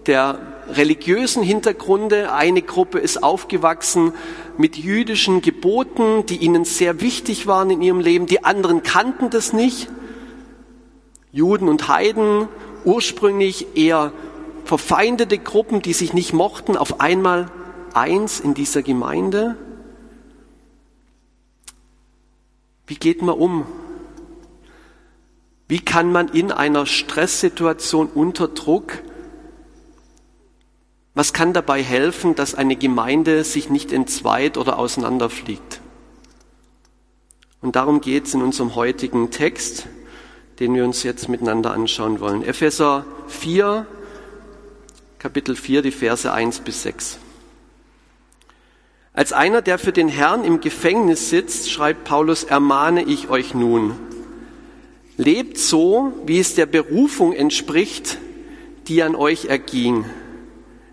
der 0.06 0.57
religiösen 0.70 1.44
Hintergründe. 1.44 2.34
Eine 2.34 2.62
Gruppe 2.62 3.00
ist 3.00 3.24
aufgewachsen 3.24 4.14
mit 4.58 4.78
jüdischen 4.78 5.42
Geboten, 5.42 6.26
die 6.26 6.38
ihnen 6.38 6.66
sehr 6.66 7.02
wichtig 7.02 7.48
waren 7.48 7.70
in 7.70 7.82
ihrem 7.82 8.00
Leben. 8.00 8.26
Die 8.26 8.44
anderen 8.44 8.84
kannten 8.84 9.30
das 9.30 9.54
nicht. 9.54 9.90
Juden 11.32 11.70
und 11.70 11.88
Heiden, 11.88 12.48
ursprünglich 12.86 13.76
eher 13.76 14.12
verfeindete 14.66 15.38
Gruppen, 15.38 15.82
die 15.82 15.94
sich 15.94 16.14
nicht 16.14 16.34
mochten, 16.34 16.78
auf 16.78 17.00
einmal 17.00 17.52
eins 17.94 18.40
in 18.40 18.54
dieser 18.54 18.82
Gemeinde. 18.82 19.56
Wie 22.86 22.96
geht 22.96 23.22
man 23.22 23.36
um? 23.36 23.66
Wie 25.68 25.80
kann 25.80 26.12
man 26.12 26.30
in 26.30 26.52
einer 26.52 26.86
Stresssituation 26.86 28.08
unter 28.08 28.48
Druck 28.48 29.00
was 31.18 31.34
kann 31.34 31.52
dabei 31.52 31.82
helfen, 31.82 32.36
dass 32.36 32.54
eine 32.54 32.76
Gemeinde 32.76 33.44
sich 33.44 33.72
nicht 33.72 33.92
entzweit 33.92 34.56
oder 34.56 34.78
auseinanderfliegt? 34.78 35.82
Und 37.60 37.76
darum 37.76 38.02
geht 38.02 38.28
es 38.28 38.36
in 38.36 38.44
unserem 38.44 38.76
heutigen 38.76 39.32
Text, 39.32 39.88
den 40.60 40.76
wir 40.76 40.86
uns 40.86 41.02
jetzt 41.02 41.28
miteinander 41.28 41.74
anschauen 41.74 42.20
wollen. 42.20 42.44
Epheser 42.44 43.04
4, 43.30 43.88
Kapitel 45.18 45.56
4, 45.56 45.82
die 45.82 45.90
Verse 45.90 46.32
1 46.32 46.60
bis 46.60 46.84
6. 46.84 47.18
Als 49.12 49.34
einer, 49.34 49.64
der 49.64 49.80
für 49.80 49.92
den 49.92 50.10
Herrn 50.10 50.44
im 50.44 50.62
Gefängnis 50.62 51.32
sitzt, 51.32 51.72
schreibt 51.72 52.04
Paulus, 52.04 52.44
ermahne 52.44 53.02
ich 53.02 53.30
euch 53.30 53.56
nun. 53.56 53.96
Lebt 55.18 55.58
so, 55.58 56.14
wie 56.28 56.38
es 56.38 56.54
der 56.54 56.68
Berufung 56.68 57.34
entspricht, 57.34 58.20
die 58.88 59.02
an 59.02 59.16
euch 59.16 59.46
erging, 59.46 60.06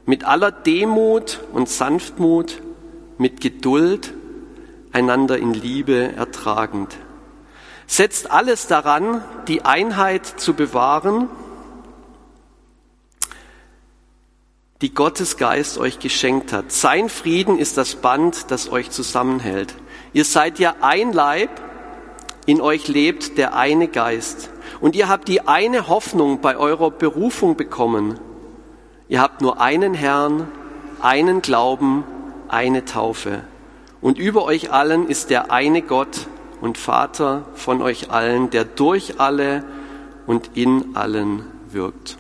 mit 0.07 0.25
aller 0.25 0.53
Demut 0.53 1.41
und 1.53 1.69
Sanftmut, 1.69 2.61
mit 3.19 3.41
Geduld, 3.41 4.13
einander 4.93 5.39
in 5.39 5.55
Liebe 5.55 6.13
ertragend. 6.15 6.97
Setzt 7.87 8.31
alles 8.31 8.67
daran, 8.67 9.23
die 9.49 9.65
Einheit 9.65 10.27
zu 10.27 10.55
bewahren, 10.55 11.29
die 14.81 14.93
Gottes 14.93 15.37
Geist 15.37 15.79
euch 15.79 15.99
geschenkt 15.99 16.53
hat. 16.53 16.71
Sein 16.71 17.09
Frieden 17.09 17.59
ist 17.59 17.77
das 17.79 17.95
Band, 17.97 18.51
das 18.51 18.71
euch 18.71 18.91
zusammenhält. 18.91 19.75
Ihr 20.13 20.25
seid 20.25 20.59
ja 20.59 20.77
ein 20.81 21.13
Leib, 21.13 21.51
in 22.47 22.61
euch 22.61 22.89
lebt 22.89 23.39
der 23.39 23.57
eine 23.57 23.89
Geist. 23.89 24.51
Und 24.81 24.97
ihr 24.97 25.09
habt 25.09 25.29
die 25.29 25.47
eine 25.47 25.89
Hoffnung 25.89 26.41
bei 26.41 26.57
eurer 26.57 26.91
Berufung 26.91 27.57
bekommen. 27.57 28.19
Ihr 29.15 29.21
habt 29.21 29.43
nur 29.43 29.61
einen 29.61 29.95
Herrn, 29.95 30.49
einen 31.01 31.41
Glauben, 31.41 32.03
eine 32.49 32.85
Taufe. 32.85 33.45
Und 34.01 34.19
über 34.19 34.43
euch 34.43 34.73
allen 34.73 35.09
ist 35.09 35.31
der 35.31 35.53
eine 35.53 35.83
Gott 35.83 36.27
und 36.61 36.79
Vater 36.79 37.45
von 37.55 37.81
euch 37.81 38.11
allen, 38.11 38.51
der 38.51 38.65
durch 38.65 39.21
alle 39.21 39.63
und 40.27 40.51
in 40.57 40.97
allen 40.97 41.45
wirkt. 41.71 42.19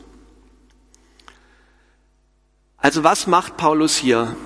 Also 2.79 3.03
was 3.03 3.27
macht 3.27 3.57
Paulus 3.57 3.97
hier? 3.97 4.37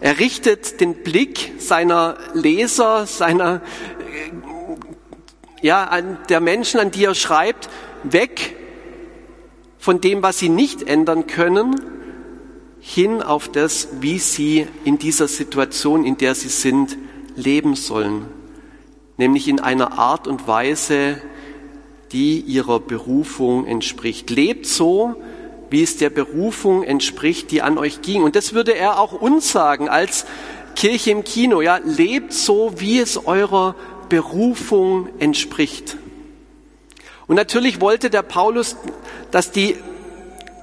Er 0.00 0.18
richtet 0.18 0.80
den 0.80 1.04
Blick 1.04 1.52
seiner 1.58 2.16
Leser, 2.34 3.06
seiner, 3.06 3.60
ja, 5.62 6.00
der 6.00 6.40
Menschen, 6.40 6.80
an 6.80 6.90
die 6.90 7.04
er 7.04 7.14
schreibt, 7.14 7.68
weg 8.02 8.56
von 9.86 10.00
dem, 10.00 10.20
was 10.20 10.40
sie 10.40 10.48
nicht 10.48 10.82
ändern 10.82 11.28
können, 11.28 11.80
hin 12.80 13.22
auf 13.22 13.48
das, 13.48 13.86
wie 14.00 14.18
sie 14.18 14.66
in 14.84 14.98
dieser 14.98 15.28
Situation, 15.28 16.04
in 16.04 16.16
der 16.18 16.34
sie 16.34 16.48
sind, 16.48 16.98
leben 17.36 17.76
sollen. 17.76 18.26
Nämlich 19.16 19.46
in 19.46 19.60
einer 19.60 19.96
Art 19.96 20.26
und 20.26 20.48
Weise, 20.48 21.18
die 22.10 22.40
ihrer 22.40 22.80
Berufung 22.80 23.64
entspricht. 23.64 24.28
Lebt 24.28 24.66
so, 24.66 25.14
wie 25.70 25.84
es 25.84 25.96
der 25.98 26.10
Berufung 26.10 26.82
entspricht, 26.82 27.52
die 27.52 27.62
an 27.62 27.78
euch 27.78 28.02
ging. 28.02 28.24
Und 28.24 28.34
das 28.34 28.54
würde 28.54 28.74
er 28.74 28.98
auch 28.98 29.12
uns 29.12 29.52
sagen 29.52 29.88
als 29.88 30.26
Kirche 30.74 31.12
im 31.12 31.22
Kino. 31.22 31.62
Ja, 31.62 31.78
lebt 31.84 32.32
so, 32.32 32.72
wie 32.78 32.98
es 32.98 33.24
eurer 33.24 33.76
Berufung 34.08 35.10
entspricht. 35.20 35.96
Und 37.26 37.36
natürlich 37.36 37.80
wollte 37.80 38.10
der 38.10 38.22
Paulus, 38.22 38.76
dass 39.30 39.50
die 39.50 39.76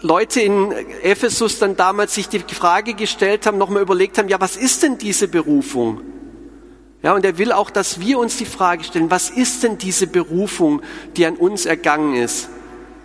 Leute 0.01 0.41
in 0.41 0.71
Ephesus 1.01 1.59
dann 1.59 1.75
damals 1.75 2.13
sich 2.13 2.27
die 2.27 2.39
Frage 2.39 2.93
gestellt 2.93 3.45
haben, 3.45 3.57
nochmal 3.57 3.81
überlegt 3.81 4.17
haben, 4.17 4.27
ja, 4.27 4.39
was 4.39 4.57
ist 4.57 4.83
denn 4.83 4.97
diese 4.97 5.27
Berufung? 5.27 6.01
Ja, 7.01 7.13
und 7.13 7.25
er 7.25 7.37
will 7.37 7.51
auch, 7.51 7.69
dass 7.69 7.99
wir 7.99 8.17
uns 8.17 8.37
die 8.37 8.45
Frage 8.45 8.83
stellen, 8.83 9.11
was 9.11 9.29
ist 9.29 9.63
denn 9.63 9.77
diese 9.77 10.07
Berufung, 10.07 10.81
die 11.17 11.25
an 11.25 11.35
uns 11.35 11.65
ergangen 11.65 12.15
ist, 12.15 12.49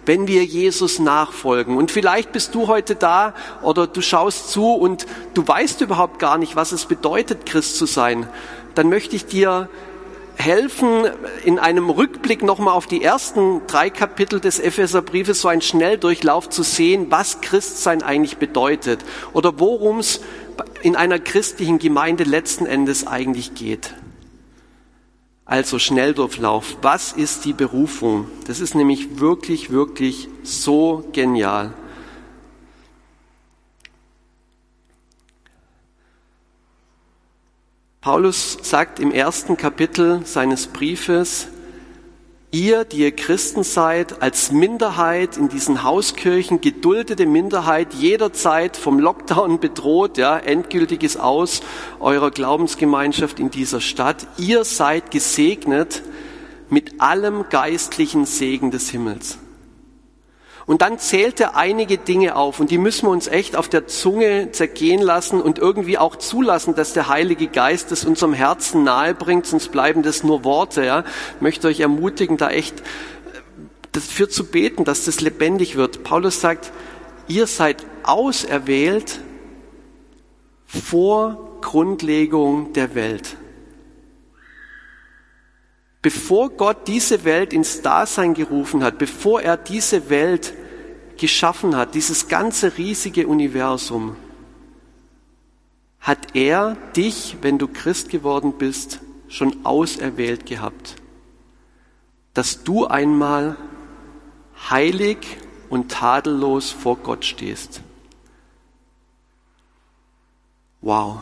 wenn 0.06 0.28
wir 0.28 0.44
Jesus 0.44 1.00
nachfolgen? 1.00 1.76
Und 1.76 1.90
vielleicht 1.90 2.30
bist 2.30 2.54
du 2.54 2.68
heute 2.68 2.94
da 2.94 3.34
oder 3.62 3.88
du 3.88 4.00
schaust 4.00 4.50
zu 4.50 4.72
und 4.72 5.06
du 5.34 5.46
weißt 5.46 5.80
überhaupt 5.80 6.20
gar 6.20 6.38
nicht, 6.38 6.54
was 6.54 6.70
es 6.70 6.86
bedeutet, 6.86 7.44
Christ 7.44 7.76
zu 7.76 7.86
sein. 7.86 8.28
Dann 8.76 8.88
möchte 8.88 9.16
ich 9.16 9.26
dir 9.26 9.68
helfen, 10.38 11.04
in 11.44 11.58
einem 11.58 11.90
Rückblick 11.90 12.42
nochmal 12.42 12.74
auf 12.74 12.86
die 12.86 13.02
ersten 13.02 13.66
drei 13.66 13.90
Kapitel 13.90 14.40
des 14.40 14.60
Epheserbriefes 14.60 15.40
so 15.40 15.48
einen 15.48 15.62
Schnelldurchlauf 15.62 16.48
zu 16.48 16.62
sehen, 16.62 17.06
was 17.10 17.40
Christsein 17.40 18.02
eigentlich 18.02 18.38
bedeutet 18.38 19.04
oder 19.32 19.58
worum 19.58 19.98
es 19.98 20.20
in 20.82 20.96
einer 20.96 21.18
christlichen 21.18 21.78
Gemeinde 21.78 22.24
letzten 22.24 22.66
Endes 22.66 23.06
eigentlich 23.06 23.54
geht. 23.54 23.94
Also 25.44 25.78
Schnelldurchlauf. 25.78 26.76
Was 26.82 27.12
ist 27.12 27.44
die 27.44 27.54
Berufung? 27.54 28.28
Das 28.46 28.60
ist 28.60 28.74
nämlich 28.74 29.18
wirklich, 29.18 29.70
wirklich 29.70 30.28
so 30.42 31.04
genial. 31.12 31.72
Paulus 38.00 38.58
sagt 38.62 39.00
im 39.00 39.10
ersten 39.10 39.56
Kapitel 39.56 40.24
seines 40.24 40.68
Briefes, 40.68 41.48
ihr, 42.52 42.84
die 42.84 42.98
ihr 42.98 43.10
Christen 43.10 43.64
seid, 43.64 44.22
als 44.22 44.52
Minderheit 44.52 45.36
in 45.36 45.48
diesen 45.48 45.82
Hauskirchen, 45.82 46.60
geduldete 46.60 47.26
Minderheit, 47.26 47.94
jederzeit 47.94 48.76
vom 48.76 49.00
Lockdown 49.00 49.58
bedroht, 49.58 50.16
ja, 50.16 50.38
endgültiges 50.38 51.16
Aus 51.16 51.60
eurer 51.98 52.30
Glaubensgemeinschaft 52.30 53.40
in 53.40 53.50
dieser 53.50 53.80
Stadt, 53.80 54.28
ihr 54.38 54.64
seid 54.64 55.10
gesegnet 55.10 56.02
mit 56.70 57.00
allem 57.00 57.46
geistlichen 57.50 58.26
Segen 58.26 58.70
des 58.70 58.90
Himmels. 58.90 59.38
Und 60.68 60.82
dann 60.82 60.98
zählt 60.98 61.40
er 61.40 61.56
einige 61.56 61.96
Dinge 61.96 62.36
auf 62.36 62.60
und 62.60 62.70
die 62.70 62.76
müssen 62.76 63.06
wir 63.06 63.10
uns 63.10 63.26
echt 63.26 63.56
auf 63.56 63.70
der 63.70 63.86
Zunge 63.86 64.52
zergehen 64.52 65.00
lassen 65.00 65.40
und 65.40 65.58
irgendwie 65.58 65.96
auch 65.96 66.14
zulassen, 66.14 66.74
dass 66.74 66.92
der 66.92 67.08
Heilige 67.08 67.46
Geist 67.46 67.90
es 67.90 68.04
unserem 68.04 68.34
Herzen 68.34 68.84
nahe 68.84 69.14
bringt, 69.14 69.46
sonst 69.46 69.72
bleiben 69.72 70.02
das 70.02 70.24
nur 70.24 70.44
Worte. 70.44 70.84
Ja. 70.84 71.04
Ich 71.36 71.40
möchte 71.40 71.68
euch 71.68 71.80
ermutigen, 71.80 72.36
da 72.36 72.50
echt 72.50 72.82
dafür 73.92 74.28
zu 74.28 74.44
beten, 74.44 74.84
dass 74.84 75.06
das 75.06 75.22
lebendig 75.22 75.76
wird. 75.76 76.04
Paulus 76.04 76.42
sagt, 76.42 76.70
ihr 77.28 77.46
seid 77.46 77.86
auserwählt 78.02 79.20
vor 80.66 81.60
Grundlegung 81.62 82.74
der 82.74 82.94
Welt. 82.94 83.37
Bevor 86.00 86.50
Gott 86.50 86.86
diese 86.86 87.24
Welt 87.24 87.52
ins 87.52 87.82
Dasein 87.82 88.34
gerufen 88.34 88.84
hat, 88.84 88.98
bevor 88.98 89.42
er 89.42 89.56
diese 89.56 90.10
Welt 90.10 90.54
geschaffen 91.16 91.76
hat, 91.76 91.94
dieses 91.94 92.28
ganze 92.28 92.78
riesige 92.78 93.26
Universum, 93.26 94.16
hat 96.00 96.34
er 96.34 96.76
dich, 96.94 97.38
wenn 97.42 97.58
du 97.58 97.66
Christ 97.66 98.08
geworden 98.08 98.54
bist, 98.58 99.00
schon 99.28 99.66
auserwählt 99.66 100.46
gehabt, 100.46 100.96
dass 102.32 102.62
du 102.62 102.86
einmal 102.86 103.56
heilig 104.70 105.18
und 105.68 105.90
tadellos 105.90 106.70
vor 106.70 106.96
Gott 106.96 107.24
stehst. 107.24 107.82
Wow, 110.80 111.18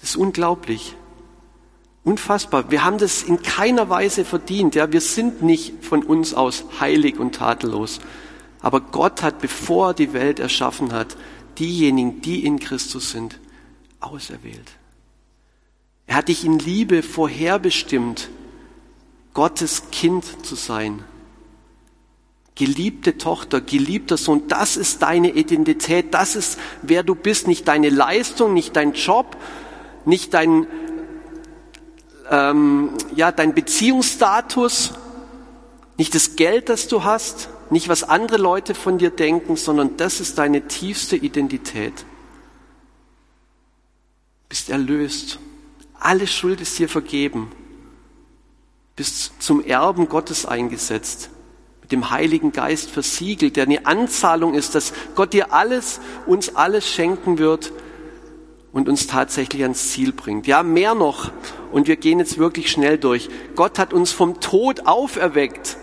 das 0.00 0.10
ist 0.10 0.16
unglaublich. 0.16 0.94
Unfassbar. 2.02 2.70
Wir 2.70 2.84
haben 2.84 2.98
das 2.98 3.22
in 3.22 3.42
keiner 3.42 3.90
Weise 3.90 4.24
verdient. 4.24 4.74
Ja, 4.74 4.92
wir 4.92 5.00
sind 5.00 5.42
nicht 5.42 5.84
von 5.84 6.02
uns 6.02 6.32
aus 6.32 6.64
heilig 6.80 7.18
und 7.18 7.34
tadellos. 7.34 8.00
Aber 8.60 8.80
Gott 8.80 9.22
hat, 9.22 9.40
bevor 9.40 9.88
er 9.88 9.94
die 9.94 10.12
Welt 10.12 10.38
erschaffen 10.38 10.92
hat, 10.92 11.16
diejenigen, 11.58 12.22
die 12.22 12.44
in 12.44 12.58
Christus 12.58 13.10
sind, 13.10 13.38
auserwählt. 14.00 14.72
Er 16.06 16.16
hat 16.16 16.28
dich 16.28 16.44
in 16.44 16.58
Liebe 16.58 17.02
vorherbestimmt, 17.02 18.30
Gottes 19.34 19.90
Kind 19.92 20.44
zu 20.44 20.54
sein. 20.54 21.04
Geliebte 22.56 23.16
Tochter, 23.16 23.60
geliebter 23.60 24.16
Sohn, 24.16 24.48
das 24.48 24.76
ist 24.76 25.02
deine 25.02 25.30
Identität, 25.30 26.12
das 26.12 26.34
ist 26.34 26.58
wer 26.82 27.02
du 27.02 27.14
bist, 27.14 27.46
nicht 27.46 27.68
deine 27.68 27.90
Leistung, 27.90 28.52
nicht 28.52 28.74
dein 28.74 28.94
Job, 28.94 29.36
nicht 30.04 30.34
dein 30.34 30.66
ähm, 32.30 32.90
ja, 33.14 33.32
dein 33.32 33.54
Beziehungsstatus, 33.54 34.92
nicht 35.98 36.14
das 36.14 36.36
Geld, 36.36 36.68
das 36.68 36.88
du 36.88 37.04
hast, 37.04 37.50
nicht 37.70 37.88
was 37.88 38.04
andere 38.04 38.38
Leute 38.38 38.74
von 38.74 38.98
dir 38.98 39.10
denken, 39.10 39.56
sondern 39.56 39.96
das 39.96 40.20
ist 40.20 40.38
deine 40.38 40.66
tiefste 40.66 41.16
Identität. 41.16 42.04
Bist 44.48 44.70
erlöst. 44.70 45.38
Alle 45.98 46.26
Schuld 46.26 46.60
ist 46.60 46.78
dir 46.78 46.88
vergeben. 46.88 47.52
Bist 48.96 49.42
zum 49.42 49.62
Erben 49.62 50.08
Gottes 50.08 50.46
eingesetzt. 50.46 51.30
Mit 51.82 51.92
dem 51.92 52.10
Heiligen 52.10 52.50
Geist 52.52 52.90
versiegelt, 52.90 53.56
der 53.56 53.64
eine 53.64 53.86
Anzahlung 53.86 54.54
ist, 54.54 54.74
dass 54.74 54.92
Gott 55.14 55.32
dir 55.32 55.52
alles, 55.52 56.00
uns 56.26 56.56
alles 56.56 56.88
schenken 56.88 57.38
wird 57.38 57.72
und 58.72 58.88
uns 58.88 59.06
tatsächlich 59.06 59.62
ans 59.62 59.90
Ziel 59.90 60.12
bringt. 60.12 60.46
Ja, 60.46 60.62
mehr 60.62 60.94
noch 60.94 61.30
und 61.72 61.88
wir 61.88 61.96
gehen 61.96 62.18
jetzt 62.18 62.38
wirklich 62.38 62.70
schnell 62.70 62.98
durch. 62.98 63.28
Gott 63.54 63.78
hat 63.78 63.92
uns 63.92 64.12
vom 64.12 64.40
Tod 64.40 64.86
auferweckt. 64.86 65.76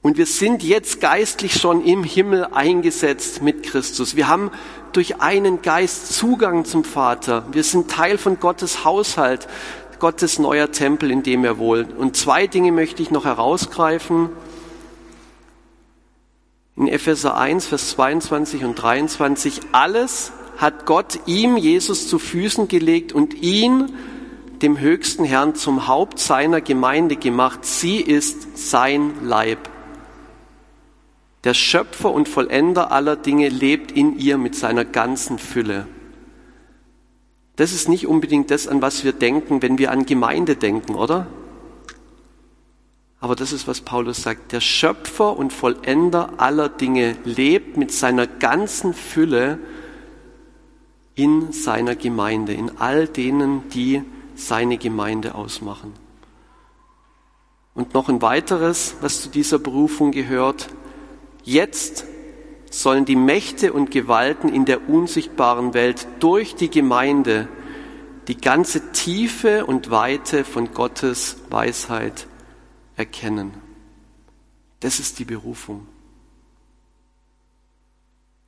Und 0.00 0.16
wir 0.16 0.26
sind 0.26 0.62
jetzt 0.62 1.00
geistlich 1.00 1.54
schon 1.54 1.84
im 1.84 2.04
Himmel 2.04 2.46
eingesetzt 2.46 3.42
mit 3.42 3.64
Christus. 3.64 4.16
Wir 4.16 4.28
haben 4.28 4.50
durch 4.92 5.20
einen 5.20 5.60
Geist 5.60 6.14
Zugang 6.14 6.64
zum 6.64 6.84
Vater. 6.84 7.44
Wir 7.52 7.64
sind 7.64 7.90
Teil 7.90 8.16
von 8.16 8.38
Gottes 8.38 8.84
Haushalt, 8.84 9.48
Gottes 9.98 10.38
neuer 10.38 10.70
Tempel, 10.70 11.10
in 11.10 11.22
dem 11.22 11.44
er 11.44 11.58
wohnt. 11.58 11.96
Und 11.96 12.16
zwei 12.16 12.46
Dinge 12.46 12.70
möchte 12.72 13.02
ich 13.02 13.10
noch 13.10 13.24
herausgreifen. 13.24 14.30
In 16.76 16.86
Epheser 16.86 17.36
1, 17.36 17.66
Vers 17.66 17.90
22 17.90 18.64
und 18.64 18.76
23. 18.76 19.60
Alles 19.72 20.32
hat 20.58 20.86
Gott 20.86 21.18
ihm, 21.26 21.56
Jesus, 21.56 22.08
zu 22.08 22.20
Füßen 22.20 22.68
gelegt 22.68 23.12
und 23.12 23.34
ihn, 23.34 23.92
dem 24.62 24.78
höchsten 24.78 25.24
Herrn, 25.24 25.54
zum 25.54 25.86
Haupt 25.86 26.18
seiner 26.18 26.60
Gemeinde 26.60 27.16
gemacht. 27.16 27.64
Sie 27.64 28.00
ist 28.00 28.58
sein 28.58 29.12
Leib. 29.24 29.70
Der 31.44 31.54
Schöpfer 31.54 32.12
und 32.12 32.28
Vollender 32.28 32.90
aller 32.90 33.16
Dinge 33.16 33.48
lebt 33.48 33.92
in 33.92 34.18
ihr 34.18 34.38
mit 34.38 34.54
seiner 34.54 34.84
ganzen 34.84 35.38
Fülle. 35.38 35.86
Das 37.56 37.72
ist 37.72 37.88
nicht 37.88 38.06
unbedingt 38.06 38.50
das, 38.50 38.68
an 38.68 38.82
was 38.82 39.04
wir 39.04 39.12
denken, 39.12 39.62
wenn 39.62 39.78
wir 39.78 39.90
an 39.90 40.06
Gemeinde 40.06 40.56
denken, 40.56 40.94
oder? 40.94 41.26
Aber 43.20 43.34
das 43.34 43.52
ist, 43.52 43.66
was 43.66 43.80
Paulus 43.80 44.22
sagt. 44.22 44.52
Der 44.52 44.60
Schöpfer 44.60 45.36
und 45.36 45.52
Vollender 45.52 46.34
aller 46.36 46.68
Dinge 46.68 47.16
lebt 47.24 47.76
mit 47.76 47.90
seiner 47.92 48.26
ganzen 48.26 48.94
Fülle 48.94 49.58
in 51.16 51.50
seiner 51.50 51.96
Gemeinde, 51.96 52.52
in 52.52 52.78
all 52.78 53.08
denen, 53.08 53.68
die 53.70 54.04
seine 54.38 54.78
Gemeinde 54.78 55.34
ausmachen. 55.34 55.92
Und 57.74 57.94
noch 57.94 58.08
ein 58.08 58.22
weiteres, 58.22 58.96
was 59.00 59.22
zu 59.22 59.28
dieser 59.28 59.58
Berufung 59.58 60.12
gehört. 60.12 60.68
Jetzt 61.44 62.04
sollen 62.70 63.04
die 63.04 63.16
Mächte 63.16 63.72
und 63.72 63.90
Gewalten 63.90 64.48
in 64.48 64.64
der 64.64 64.88
unsichtbaren 64.88 65.74
Welt 65.74 66.06
durch 66.20 66.54
die 66.54 66.70
Gemeinde 66.70 67.48
die 68.28 68.36
ganze 68.36 68.92
Tiefe 68.92 69.64
und 69.66 69.90
Weite 69.90 70.44
von 70.44 70.72
Gottes 70.72 71.38
Weisheit 71.50 72.26
erkennen. 72.96 73.54
Das 74.80 75.00
ist 75.00 75.18
die 75.18 75.24
Berufung. 75.24 75.86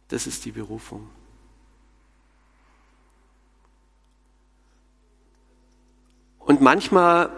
Das 0.08 0.26
ist 0.26 0.44
die 0.44 0.52
Berufung. 0.52 1.08
Und 6.40 6.60
manchmal 6.60 7.30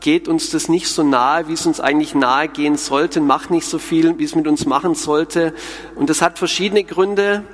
geht 0.00 0.28
uns 0.28 0.50
das 0.50 0.68
nicht 0.68 0.88
so 0.88 1.02
nahe, 1.02 1.48
wie 1.48 1.54
es 1.54 1.66
uns 1.66 1.80
eigentlich 1.80 2.14
nahe 2.14 2.48
gehen 2.48 2.76
sollte, 2.76 3.20
macht 3.20 3.50
nicht 3.50 3.66
so 3.66 3.78
viel, 3.78 4.18
wie 4.18 4.24
es 4.24 4.34
mit 4.34 4.46
uns 4.46 4.66
machen 4.66 4.94
sollte. 4.94 5.54
Und 5.94 6.10
das 6.10 6.22
hat 6.22 6.38
verschiedene 6.38 6.84
Gründe. 6.84 7.44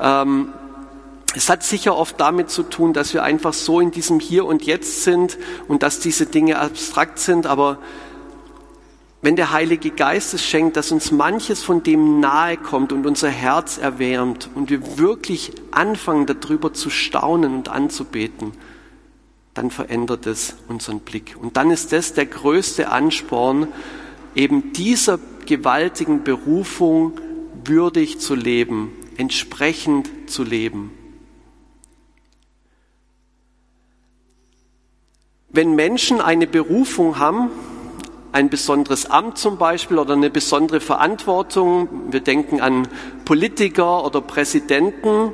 Ähm, 0.00 0.52
es 1.34 1.48
hat 1.48 1.62
sicher 1.62 1.96
oft 1.96 2.20
damit 2.20 2.50
zu 2.50 2.62
tun, 2.62 2.92
dass 2.92 3.12
wir 3.12 3.22
einfach 3.22 3.52
so 3.52 3.80
in 3.80 3.90
diesem 3.90 4.20
Hier 4.20 4.44
und 4.44 4.64
Jetzt 4.64 5.02
sind 5.02 5.36
und 5.66 5.82
dass 5.82 5.98
diese 5.98 6.26
Dinge 6.26 6.58
abstrakt 6.58 7.18
sind. 7.18 7.46
Aber 7.46 7.78
wenn 9.20 9.34
der 9.34 9.50
Heilige 9.50 9.90
Geist 9.90 10.34
es 10.34 10.44
schenkt, 10.44 10.76
dass 10.76 10.92
uns 10.92 11.10
manches 11.10 11.62
von 11.62 11.82
dem 11.82 12.20
nahe 12.20 12.56
kommt 12.58 12.92
und 12.92 13.06
unser 13.06 13.30
Herz 13.30 13.78
erwärmt 13.78 14.50
und 14.54 14.68
wir 14.68 14.98
wirklich 14.98 15.52
anfangen 15.70 16.26
darüber 16.26 16.72
zu 16.72 16.90
staunen 16.90 17.54
und 17.54 17.68
anzubeten, 17.68 18.52
dann 19.54 19.70
verändert 19.70 20.26
es 20.26 20.56
unseren 20.68 21.00
Blick. 21.00 21.36
Und 21.40 21.56
dann 21.56 21.70
ist 21.70 21.92
das 21.92 22.12
der 22.12 22.26
größte 22.26 22.90
Ansporn, 22.90 23.68
eben 24.34 24.72
dieser 24.72 25.18
gewaltigen 25.46 26.24
Berufung 26.24 27.20
würdig 27.64 28.18
zu 28.18 28.34
leben, 28.34 28.92
entsprechend 29.16 30.10
zu 30.28 30.42
leben. 30.42 30.92
Wenn 35.50 35.76
Menschen 35.76 36.20
eine 36.20 36.48
Berufung 36.48 37.20
haben, 37.20 37.48
ein 38.32 38.50
besonderes 38.50 39.06
Amt 39.06 39.38
zum 39.38 39.58
Beispiel 39.58 39.98
oder 40.00 40.14
eine 40.14 40.30
besondere 40.30 40.80
Verantwortung, 40.80 42.10
wir 42.10 42.18
denken 42.18 42.60
an 42.60 42.88
Politiker 43.24 44.04
oder 44.04 44.20
Präsidenten 44.20 45.32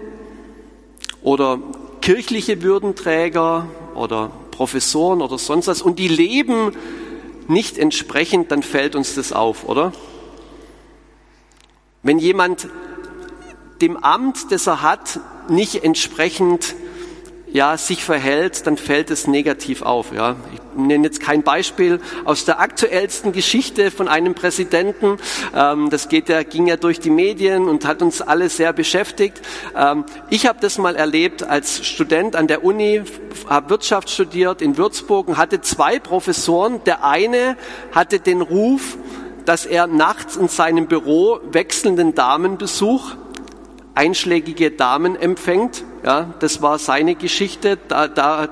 oder 1.22 1.58
kirchliche 2.02 2.62
Würdenträger 2.62 3.66
oder 3.94 4.30
Professoren 4.50 5.22
oder 5.22 5.38
sonst 5.38 5.66
was 5.66 5.82
und 5.82 5.98
die 5.98 6.08
leben 6.08 6.72
nicht 7.48 7.78
entsprechend, 7.78 8.50
dann 8.52 8.62
fällt 8.62 8.94
uns 8.94 9.14
das 9.14 9.32
auf, 9.32 9.68
oder? 9.68 9.92
Wenn 12.02 12.18
jemand 12.18 12.68
dem 13.80 13.96
Amt, 13.96 14.52
das 14.52 14.66
er 14.66 14.82
hat, 14.82 15.20
nicht 15.48 15.82
entsprechend 15.82 16.74
ja, 17.52 17.76
sich 17.76 18.04
verhält, 18.04 18.66
dann 18.66 18.76
fällt 18.76 19.10
es 19.10 19.26
negativ 19.26 19.82
auf. 19.82 20.12
Ja. 20.12 20.36
Ich 20.54 20.69
nenne 20.76 21.04
jetzt 21.04 21.20
kein 21.20 21.42
Beispiel 21.42 22.00
aus 22.24 22.44
der 22.44 22.60
aktuellsten 22.60 23.32
Geschichte 23.32 23.90
von 23.90 24.08
einem 24.08 24.34
Präsidenten. 24.34 25.18
Ähm, 25.54 25.90
das 25.90 26.08
geht 26.08 26.28
ja, 26.28 26.42
ging 26.42 26.66
ja 26.66 26.76
durch 26.76 27.00
die 27.00 27.10
Medien 27.10 27.68
und 27.68 27.84
hat 27.84 28.02
uns 28.02 28.20
alle 28.22 28.48
sehr 28.48 28.72
beschäftigt. 28.72 29.40
Ähm, 29.76 30.04
ich 30.30 30.46
habe 30.46 30.58
das 30.60 30.78
mal 30.78 30.96
erlebt 30.96 31.42
als 31.42 31.86
Student 31.86 32.36
an 32.36 32.46
der 32.46 32.64
Uni, 32.64 33.02
habe 33.48 33.70
Wirtschaft 33.70 34.10
studiert 34.10 34.62
in 34.62 34.76
Würzburg 34.76 35.28
und 35.28 35.36
hatte 35.36 35.60
zwei 35.60 35.98
Professoren. 35.98 36.82
Der 36.84 37.04
eine 37.04 37.56
hatte 37.92 38.20
den 38.20 38.40
Ruf, 38.40 38.96
dass 39.44 39.66
er 39.66 39.86
nachts 39.86 40.36
in 40.36 40.48
seinem 40.48 40.86
Büro 40.86 41.40
wechselnden 41.50 42.14
Damenbesuch 42.14 43.16
einschlägige 43.94 44.70
Damen 44.70 45.16
empfängt. 45.16 45.84
Ja, 46.02 46.34
das 46.38 46.62
war 46.62 46.78
seine 46.78 47.14
Geschichte, 47.14 47.78
da, 47.88 48.08
da, 48.08 48.48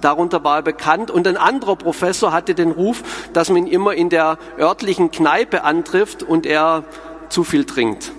darunter 0.00 0.42
war 0.42 0.56
er 0.56 0.62
bekannt. 0.62 1.10
Und 1.10 1.26
ein 1.28 1.36
anderer 1.36 1.76
Professor 1.76 2.32
hatte 2.32 2.54
den 2.54 2.72
Ruf, 2.72 3.02
dass 3.32 3.48
man 3.48 3.58
ihn 3.58 3.66
immer 3.66 3.94
in 3.94 4.10
der 4.10 4.38
örtlichen 4.58 5.10
Kneipe 5.10 5.64
antrifft 5.64 6.22
und 6.22 6.46
er 6.46 6.84
zu 7.28 7.44
viel 7.44 7.64
trinkt. 7.64 8.12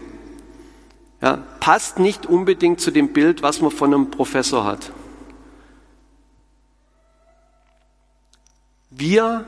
Ja, 1.22 1.44
passt 1.60 2.00
nicht 2.00 2.26
unbedingt 2.26 2.80
zu 2.80 2.92
dem 2.92 3.14
Bild, 3.14 3.42
was 3.42 3.62
man 3.62 3.72
von 3.72 3.94
einem 3.94 4.12
Professor 4.12 4.64
hat. 4.64 4.92
Wir, 8.90 9.44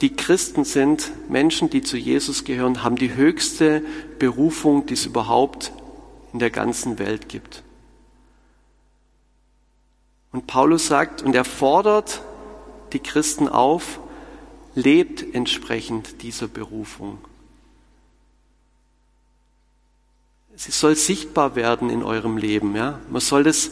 die 0.00 0.16
Christen 0.16 0.64
sind, 0.64 1.12
Menschen, 1.28 1.70
die 1.70 1.82
zu 1.82 1.96
Jesus 1.96 2.44
gehören, 2.44 2.82
haben 2.82 2.96
die 2.96 3.14
höchste 3.14 3.82
Berufung, 4.18 4.86
die 4.86 4.94
es 4.94 5.06
überhaupt 5.06 5.72
in 6.32 6.38
der 6.38 6.50
ganzen 6.50 6.98
Welt 6.98 7.28
gibt. 7.28 7.62
Und 10.32 10.46
Paulus 10.46 10.86
sagt, 10.86 11.22
und 11.22 11.34
er 11.34 11.44
fordert 11.44 12.22
die 12.92 12.98
Christen 12.98 13.48
auf, 13.48 14.00
lebt 14.74 15.34
entsprechend 15.34 16.22
dieser 16.22 16.48
Berufung. 16.48 17.18
Sie 20.54 20.72
soll 20.72 20.96
sichtbar 20.96 21.54
werden 21.54 21.88
in 21.88 22.02
eurem 22.02 22.36
Leben. 22.36 22.74
Ja? 22.74 22.98
Man, 23.10 23.20
soll 23.20 23.44
das, 23.44 23.70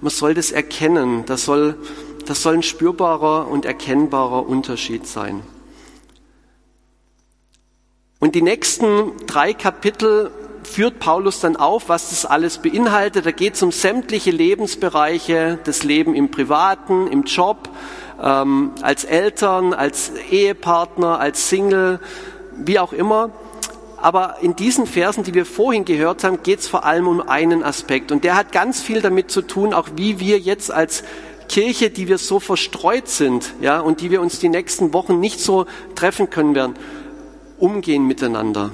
man 0.00 0.10
soll 0.10 0.34
das 0.34 0.52
erkennen. 0.52 1.24
Das 1.26 1.44
soll, 1.44 1.78
das 2.26 2.42
soll 2.42 2.54
ein 2.54 2.62
spürbarer 2.62 3.48
und 3.48 3.64
erkennbarer 3.64 4.46
Unterschied 4.46 5.06
sein. 5.06 5.42
Und 8.18 8.34
die 8.34 8.42
nächsten 8.42 9.12
drei 9.26 9.54
Kapitel 9.54 10.30
führt 10.66 10.98
Paulus 10.98 11.40
dann 11.40 11.56
auf, 11.56 11.88
was 11.88 12.10
das 12.10 12.26
alles 12.26 12.58
beinhaltet. 12.58 13.24
Da 13.24 13.30
geht 13.30 13.54
es 13.54 13.62
um 13.62 13.72
sämtliche 13.72 14.30
Lebensbereiche, 14.30 15.58
das 15.64 15.82
Leben 15.82 16.14
im 16.14 16.30
Privaten, 16.30 17.06
im 17.06 17.22
Job, 17.22 17.68
ähm, 18.22 18.72
als 18.82 19.04
Eltern, 19.04 19.72
als 19.72 20.12
Ehepartner, 20.30 21.18
als 21.18 21.48
Single, 21.48 22.00
wie 22.56 22.78
auch 22.78 22.92
immer. 22.92 23.30
Aber 23.96 24.36
in 24.42 24.54
diesen 24.56 24.86
Versen, 24.86 25.24
die 25.24 25.34
wir 25.34 25.46
vorhin 25.46 25.84
gehört 25.84 26.22
haben, 26.22 26.42
geht 26.42 26.60
es 26.60 26.68
vor 26.68 26.84
allem 26.84 27.08
um 27.08 27.26
einen 27.26 27.62
Aspekt. 27.62 28.12
Und 28.12 28.24
der 28.24 28.36
hat 28.36 28.52
ganz 28.52 28.80
viel 28.80 29.00
damit 29.00 29.30
zu 29.30 29.42
tun, 29.42 29.72
auch 29.72 29.88
wie 29.96 30.20
wir 30.20 30.38
jetzt 30.38 30.70
als 30.70 31.02
Kirche, 31.48 31.90
die 31.90 32.08
wir 32.08 32.18
so 32.18 32.40
verstreut 32.40 33.08
sind, 33.08 33.54
ja, 33.60 33.80
und 33.80 34.00
die 34.00 34.10
wir 34.10 34.20
uns 34.20 34.38
die 34.38 34.48
nächsten 34.48 34.92
Wochen 34.92 35.20
nicht 35.20 35.40
so 35.40 35.66
treffen 35.94 36.28
können 36.28 36.54
werden, 36.54 36.74
umgehen 37.58 38.06
miteinander. 38.06 38.72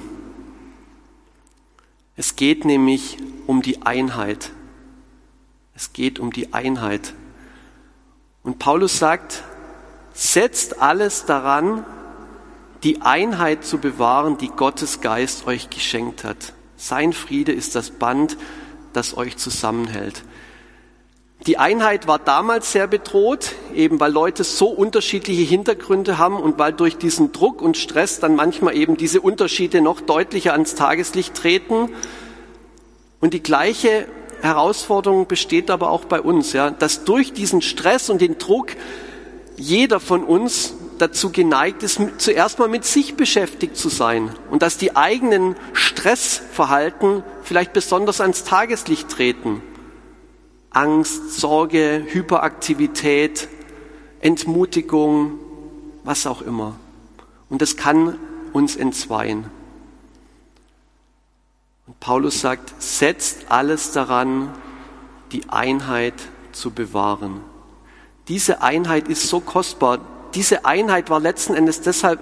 Es 2.17 2.37
geht 2.37 2.65
nämlich 2.65 3.17
um 3.47 3.63
die 3.63 3.83
Einheit. 3.83 4.51
Es 5.75 5.93
geht 5.93 6.19
um 6.19 6.33
die 6.33 6.53
Einheit. 6.53 7.15
Und 8.43 8.59
Paulus 8.59 8.99
sagt, 8.99 9.43
setzt 10.13 10.81
alles 10.81 11.25
daran, 11.25 11.85
die 12.83 13.01
Einheit 13.03 13.65
zu 13.65 13.79
bewahren, 13.79 14.37
die 14.37 14.49
Gottes 14.49 15.01
Geist 15.01 15.47
euch 15.47 15.71
geschenkt 15.71 16.25
hat. 16.25 16.53
Sein 16.77 17.13
Friede 17.13 17.53
ist 17.53 17.77
das 17.77 17.91
Band, 17.91 18.37
das 18.93 19.17
euch 19.17 19.37
zusammenhält. 19.37 20.25
Die 21.47 21.59
Einheit 21.59 22.07
war 22.07 22.21
damals 22.21 22.71
sehr 22.71 22.87
bedroht, 22.87 23.53
eben 23.75 23.99
weil 23.99 24.13
Leute 24.13 24.45
so 24.45 24.69
unterschiedliche 24.69 25.43
Hintergründe 25.43 26.17
haben 26.17 26.37
und 26.37 26.57
weil 26.61 26.73
durch 26.73 26.99
diesen 26.99 27.33
Druck 27.33 27.61
und 27.63 27.77
Stress 27.77 28.21
dann 28.21 28.37
manchmal 28.37 28.77
eben 28.77 28.97
diese 28.97 29.21
Unterschiede 29.21 29.81
noch 29.81 30.01
deutlicher 30.01 30.53
ans 30.53 30.77
Tageslicht 30.77 31.35
treten. 31.35 31.89
Und 33.21 33.35
die 33.35 33.43
gleiche 33.43 34.07
Herausforderung 34.41 35.27
besteht 35.27 35.69
aber 35.69 35.91
auch 35.91 36.05
bei 36.05 36.21
uns, 36.21 36.53
ja, 36.53 36.71
dass 36.71 37.05
durch 37.05 37.33
diesen 37.33 37.61
Stress 37.61 38.09
und 38.09 38.21
den 38.21 38.39
Druck 38.39 38.77
jeder 39.57 39.99
von 39.99 40.23
uns 40.23 40.75
dazu 40.99 41.31
geneigt 41.31 41.83
ist, 41.83 42.01
zuerst 42.19 42.61
mal 42.61 42.69
mit 42.69 42.85
sich 42.85 43.17
beschäftigt 43.17 43.77
zu 43.77 43.89
sein 43.89 44.31
und 44.53 44.63
dass 44.63 44.79
die 44.79 44.95
eigenen 44.95 45.57
Stressverhalten 45.73 47.25
vielleicht 47.43 47.73
besonders 47.73 48.21
ans 48.21 48.45
Tageslicht 48.45 49.09
treten. 49.09 49.61
Angst, 50.73 51.39
Sorge, 51.39 52.07
Hyperaktivität, 52.09 53.49
Entmutigung, 54.21 55.39
was 56.05 56.27
auch 56.27 56.43
immer. 56.43 56.77
Und 57.49 57.63
das 57.63 57.77
kann 57.77 58.19
uns 58.53 58.77
entzweien. 58.77 59.45
Und 61.87 62.01
Paulus 62.01 62.41
sagt, 62.41 62.81
setzt 62.81 63.51
alles 63.51 63.93
daran, 63.93 64.55
die 65.33 65.49
Einheit 65.49 66.15
zu 66.53 66.71
bewahren. 66.71 67.41
Diese 68.29 68.63
Einheit 68.63 69.09
ist 69.09 69.29
so 69.29 69.41
kostbar 69.41 69.99
diese 70.35 70.65
Einheit 70.65 71.11
war 71.11 71.21
letzten 71.21 71.55
Endes 71.55 71.81
deshalb, 71.81 72.21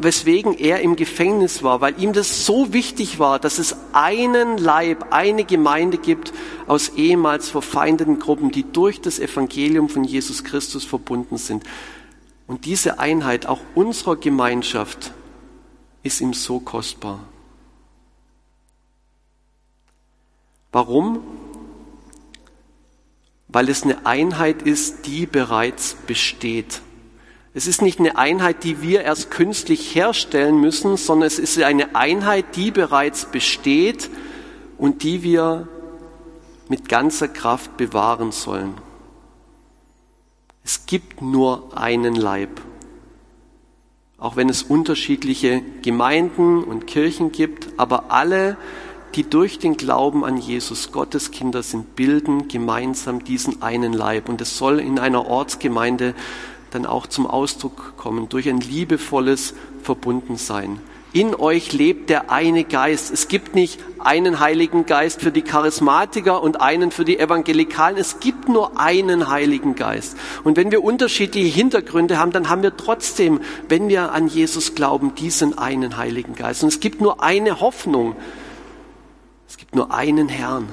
weswegen 0.00 0.54
er 0.54 0.80
im 0.80 0.96
Gefängnis 0.96 1.62
war, 1.62 1.80
weil 1.80 2.00
ihm 2.00 2.12
das 2.12 2.44
so 2.44 2.72
wichtig 2.72 3.18
war, 3.18 3.38
dass 3.38 3.58
es 3.58 3.76
einen 3.92 4.58
Leib, 4.58 5.06
eine 5.10 5.44
Gemeinde 5.44 5.98
gibt 5.98 6.32
aus 6.66 6.90
ehemals 6.90 7.48
verfeindeten 7.48 8.18
Gruppen, 8.18 8.50
die 8.50 8.64
durch 8.70 9.00
das 9.00 9.18
Evangelium 9.18 9.88
von 9.88 10.04
Jesus 10.04 10.44
Christus 10.44 10.84
verbunden 10.84 11.38
sind. 11.38 11.64
Und 12.46 12.64
diese 12.64 12.98
Einheit 12.98 13.46
auch 13.46 13.60
unserer 13.74 14.16
Gemeinschaft 14.16 15.12
ist 16.02 16.20
ihm 16.20 16.34
so 16.34 16.60
kostbar. 16.60 17.20
Warum? 20.72 21.20
Weil 23.48 23.68
es 23.68 23.82
eine 23.82 24.06
Einheit 24.06 24.62
ist, 24.62 25.06
die 25.06 25.26
bereits 25.26 25.94
besteht. 26.06 26.82
Es 27.58 27.66
ist 27.66 27.82
nicht 27.82 27.98
eine 27.98 28.16
Einheit, 28.16 28.62
die 28.62 28.82
wir 28.82 29.02
erst 29.02 29.32
künstlich 29.32 29.92
herstellen 29.92 30.60
müssen, 30.60 30.96
sondern 30.96 31.26
es 31.26 31.40
ist 31.40 31.60
eine 31.60 31.96
Einheit, 31.96 32.54
die 32.54 32.70
bereits 32.70 33.24
besteht 33.32 34.10
und 34.76 35.02
die 35.02 35.24
wir 35.24 35.66
mit 36.68 36.88
ganzer 36.88 37.26
Kraft 37.26 37.76
bewahren 37.76 38.30
sollen. 38.30 38.74
Es 40.62 40.86
gibt 40.86 41.20
nur 41.20 41.76
einen 41.76 42.14
Leib. 42.14 42.60
Auch 44.18 44.36
wenn 44.36 44.48
es 44.48 44.62
unterschiedliche 44.62 45.60
Gemeinden 45.82 46.62
und 46.62 46.86
Kirchen 46.86 47.32
gibt, 47.32 47.70
aber 47.76 48.12
alle, 48.12 48.56
die 49.16 49.28
durch 49.28 49.58
den 49.58 49.76
Glauben 49.76 50.24
an 50.24 50.36
Jesus 50.36 50.92
Gottes 50.92 51.32
Kinder 51.32 51.64
sind, 51.64 51.96
bilden 51.96 52.46
gemeinsam 52.46 53.24
diesen 53.24 53.62
einen 53.62 53.94
Leib. 53.94 54.28
Und 54.28 54.40
es 54.40 54.56
soll 54.56 54.78
in 54.78 55.00
einer 55.00 55.26
Ortsgemeinde 55.26 56.14
dann 56.70 56.86
auch 56.86 57.06
zum 57.06 57.26
Ausdruck 57.26 57.96
kommen, 57.96 58.28
durch 58.28 58.48
ein 58.48 58.60
liebevolles 58.60 59.54
Verbundensein. 59.82 60.80
In 61.14 61.34
euch 61.34 61.72
lebt 61.72 62.10
der 62.10 62.30
eine 62.30 62.64
Geist. 62.64 63.10
Es 63.10 63.28
gibt 63.28 63.54
nicht 63.54 63.80
einen 63.98 64.40
Heiligen 64.40 64.84
Geist 64.84 65.22
für 65.22 65.32
die 65.32 65.40
Charismatiker 65.40 66.42
und 66.42 66.60
einen 66.60 66.90
für 66.90 67.06
die 67.06 67.18
Evangelikalen. 67.18 67.96
Es 67.96 68.20
gibt 68.20 68.50
nur 68.50 68.78
einen 68.78 69.30
Heiligen 69.30 69.74
Geist. 69.74 70.18
Und 70.44 70.58
wenn 70.58 70.70
wir 70.70 70.84
unterschiedliche 70.84 71.48
Hintergründe 71.48 72.18
haben, 72.18 72.32
dann 72.32 72.50
haben 72.50 72.62
wir 72.62 72.76
trotzdem, 72.76 73.40
wenn 73.70 73.88
wir 73.88 74.12
an 74.12 74.28
Jesus 74.28 74.74
glauben, 74.74 75.14
diesen 75.14 75.56
einen 75.56 75.96
Heiligen 75.96 76.34
Geist. 76.34 76.62
Und 76.62 76.68
es 76.68 76.80
gibt 76.80 77.00
nur 77.00 77.22
eine 77.22 77.60
Hoffnung. 77.60 78.14
Es 79.48 79.56
gibt 79.56 79.74
nur 79.74 79.94
einen 79.94 80.28
Herrn 80.28 80.68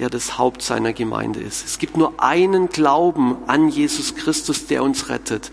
der 0.00 0.08
das 0.08 0.38
Haupt 0.38 0.62
seiner 0.62 0.94
Gemeinde 0.94 1.40
ist. 1.40 1.62
Es 1.62 1.78
gibt 1.78 1.98
nur 1.98 2.14
einen 2.22 2.70
Glauben 2.70 3.36
an 3.46 3.68
Jesus 3.68 4.14
Christus, 4.16 4.66
der 4.66 4.82
uns 4.82 5.10
rettet. 5.10 5.52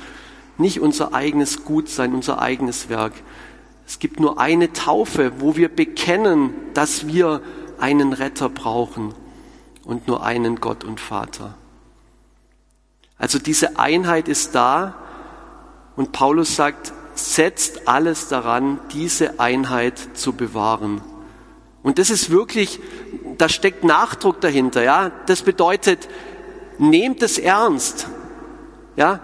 Nicht 0.58 0.80
unser 0.80 1.14
eigenes 1.14 1.66
Gutsein, 1.66 2.14
unser 2.14 2.42
eigenes 2.42 2.88
Werk. 2.88 3.12
Es 3.86 4.00
gibt 4.00 4.22
nur 4.22 4.40
eine 4.40 4.72
Taufe, 4.72 5.34
wo 5.40 5.58
wir 5.58 5.68
bekennen, 5.68 6.54
dass 6.74 7.08
wir 7.08 7.42
einen 7.78 8.14
Retter 8.14 8.48
brauchen 8.48 9.14
und 9.84 10.08
nur 10.08 10.24
einen 10.24 10.62
Gott 10.62 10.86
und 10.86 11.02
Vater. 11.02 11.56
Also 13.18 13.40
diese 13.40 13.78
Einheit 13.78 14.30
ist 14.30 14.56
da 14.56 14.96
und 15.98 16.14
Paulus 16.14 16.56
sagt, 16.56 16.94
setzt 17.16 17.90
alles 17.90 18.30
daran, 18.30 18.80
diese 18.94 19.42
Einheit 19.42 20.00
zu 20.14 20.32
bewahren. 20.32 21.02
Und 21.88 22.00
das 22.00 22.10
ist 22.10 22.30
wirklich, 22.30 22.82
da 23.38 23.50
steckt 23.50 23.84
Nachdruck 23.84 24.42
dahinter, 24.42 24.84
ja. 24.84 25.12
Das 25.26 25.42
bedeutet, 25.42 26.08
nehmt 26.78 27.22
es 27.24 27.38
ernst, 27.38 28.08
ja. 28.96 29.20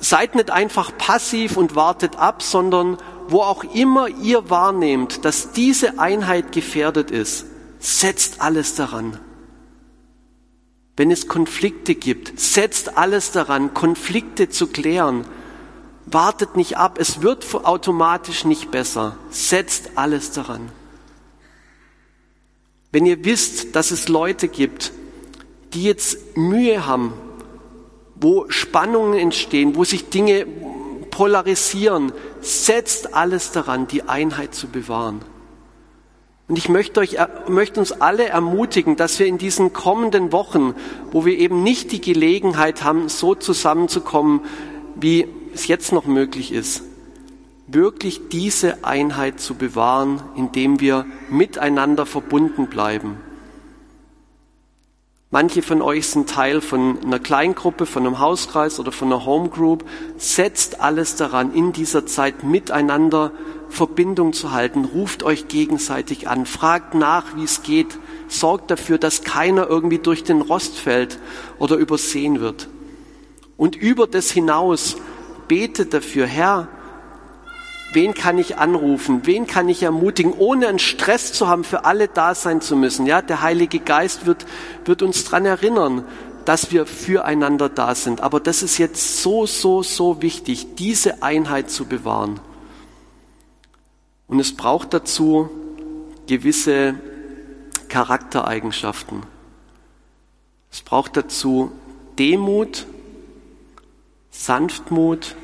Seid 0.00 0.36
nicht 0.36 0.50
einfach 0.50 0.96
passiv 0.96 1.56
und 1.56 1.74
wartet 1.74 2.16
ab, 2.16 2.42
sondern 2.42 2.98
wo 3.28 3.40
auch 3.42 3.64
immer 3.64 4.08
ihr 4.08 4.48
wahrnehmt, 4.48 5.24
dass 5.24 5.52
diese 5.52 5.98
Einheit 5.98 6.52
gefährdet 6.52 7.10
ist, 7.10 7.46
setzt 7.78 8.40
alles 8.40 8.74
daran. 8.74 9.18
Wenn 10.96 11.10
es 11.10 11.28
Konflikte 11.28 11.94
gibt, 11.94 12.40
setzt 12.40 12.96
alles 12.96 13.30
daran, 13.30 13.74
Konflikte 13.74 14.48
zu 14.48 14.66
klären. 14.66 15.26
Wartet 16.06 16.56
nicht 16.56 16.76
ab, 16.76 16.98
es 16.98 17.22
wird 17.22 17.46
automatisch 17.54 18.44
nicht 18.44 18.70
besser. 18.70 19.16
Setzt 19.30 19.90
alles 19.96 20.32
daran. 20.32 20.72
Wenn 22.90 23.06
ihr 23.06 23.24
wisst, 23.24 23.76
dass 23.76 23.90
es 23.90 24.08
Leute 24.08 24.48
gibt, 24.48 24.92
die 25.74 25.84
jetzt 25.84 26.36
Mühe 26.36 26.86
haben, 26.86 27.12
wo 28.14 28.46
Spannungen 28.48 29.18
entstehen, 29.18 29.76
wo 29.76 29.84
sich 29.84 30.08
Dinge 30.08 30.46
polarisieren, 31.10 32.12
setzt 32.40 33.14
alles 33.14 33.52
daran, 33.52 33.86
die 33.86 34.02
Einheit 34.02 34.54
zu 34.54 34.68
bewahren. 34.68 35.20
Und 36.48 36.56
ich 36.56 36.70
möchte, 36.70 37.00
euch, 37.00 37.16
möchte 37.46 37.78
uns 37.78 37.92
alle 37.92 38.24
ermutigen, 38.24 38.96
dass 38.96 39.18
wir 39.18 39.26
in 39.26 39.36
diesen 39.36 39.74
kommenden 39.74 40.32
Wochen, 40.32 40.74
wo 41.12 41.26
wir 41.26 41.38
eben 41.38 41.62
nicht 41.62 41.92
die 41.92 42.00
Gelegenheit 42.00 42.84
haben, 42.84 43.10
so 43.10 43.34
zusammenzukommen, 43.34 44.40
wie 44.94 45.28
es 45.52 45.66
jetzt 45.66 45.92
noch 45.92 46.06
möglich 46.06 46.52
ist, 46.52 46.82
wirklich 47.68 48.28
diese 48.30 48.84
Einheit 48.84 49.40
zu 49.40 49.54
bewahren, 49.54 50.22
indem 50.36 50.80
wir 50.80 51.06
miteinander 51.30 52.06
verbunden 52.06 52.66
bleiben. 52.66 53.18
Manche 55.30 55.60
von 55.60 55.82
euch 55.82 56.06
sind 56.06 56.30
Teil 56.30 56.62
von 56.62 57.04
einer 57.04 57.18
Kleingruppe, 57.18 57.84
von 57.84 58.06
einem 58.06 58.18
Hauskreis 58.18 58.80
oder 58.80 58.92
von 58.92 59.08
einer 59.12 59.26
Homegroup. 59.26 59.84
Setzt 60.16 60.80
alles 60.80 61.16
daran, 61.16 61.52
in 61.52 61.74
dieser 61.74 62.06
Zeit 62.06 62.44
miteinander 62.44 63.32
Verbindung 63.68 64.32
zu 64.32 64.52
halten. 64.52 64.86
Ruft 64.86 65.22
euch 65.22 65.48
gegenseitig 65.48 66.28
an. 66.28 66.46
Fragt 66.46 66.94
nach, 66.94 67.36
wie 67.36 67.44
es 67.44 67.62
geht. 67.62 67.98
Sorgt 68.28 68.70
dafür, 68.70 68.96
dass 68.96 69.22
keiner 69.22 69.66
irgendwie 69.68 69.98
durch 69.98 70.24
den 70.24 70.40
Rost 70.40 70.78
fällt 70.78 71.18
oder 71.58 71.76
übersehen 71.76 72.40
wird. 72.40 72.70
Und 73.58 73.76
über 73.76 74.06
das 74.06 74.30
hinaus 74.30 74.96
betet 75.46 75.92
dafür, 75.92 76.26
Herr, 76.26 76.68
Wen 77.92 78.12
kann 78.12 78.36
ich 78.36 78.58
anrufen? 78.58 79.22
Wen 79.24 79.46
kann 79.46 79.68
ich 79.68 79.82
ermutigen, 79.82 80.34
ohne 80.34 80.68
einen 80.68 80.78
Stress 80.78 81.32
zu 81.32 81.48
haben, 81.48 81.64
für 81.64 81.84
alle 81.84 82.08
da 82.08 82.34
sein 82.34 82.60
zu 82.60 82.76
müssen? 82.76 83.06
Ja, 83.06 83.22
der 83.22 83.40
Heilige 83.40 83.78
Geist 83.78 84.26
wird, 84.26 84.44
wird 84.84 85.02
uns 85.02 85.24
dran 85.24 85.46
erinnern, 85.46 86.04
dass 86.44 86.70
wir 86.70 86.84
füreinander 86.84 87.68
da 87.68 87.94
sind. 87.94 88.20
Aber 88.20 88.40
das 88.40 88.62
ist 88.62 88.78
jetzt 88.78 89.22
so, 89.22 89.46
so, 89.46 89.82
so 89.82 90.20
wichtig, 90.20 90.74
diese 90.76 91.22
Einheit 91.22 91.70
zu 91.70 91.86
bewahren. 91.86 92.40
Und 94.26 94.38
es 94.38 94.54
braucht 94.54 94.92
dazu 94.92 95.48
gewisse 96.26 96.94
Charaktereigenschaften. 97.88 99.22
Es 100.70 100.82
braucht 100.82 101.16
dazu 101.16 101.72
Demut, 102.18 102.86
Sanftmut, 104.30 105.34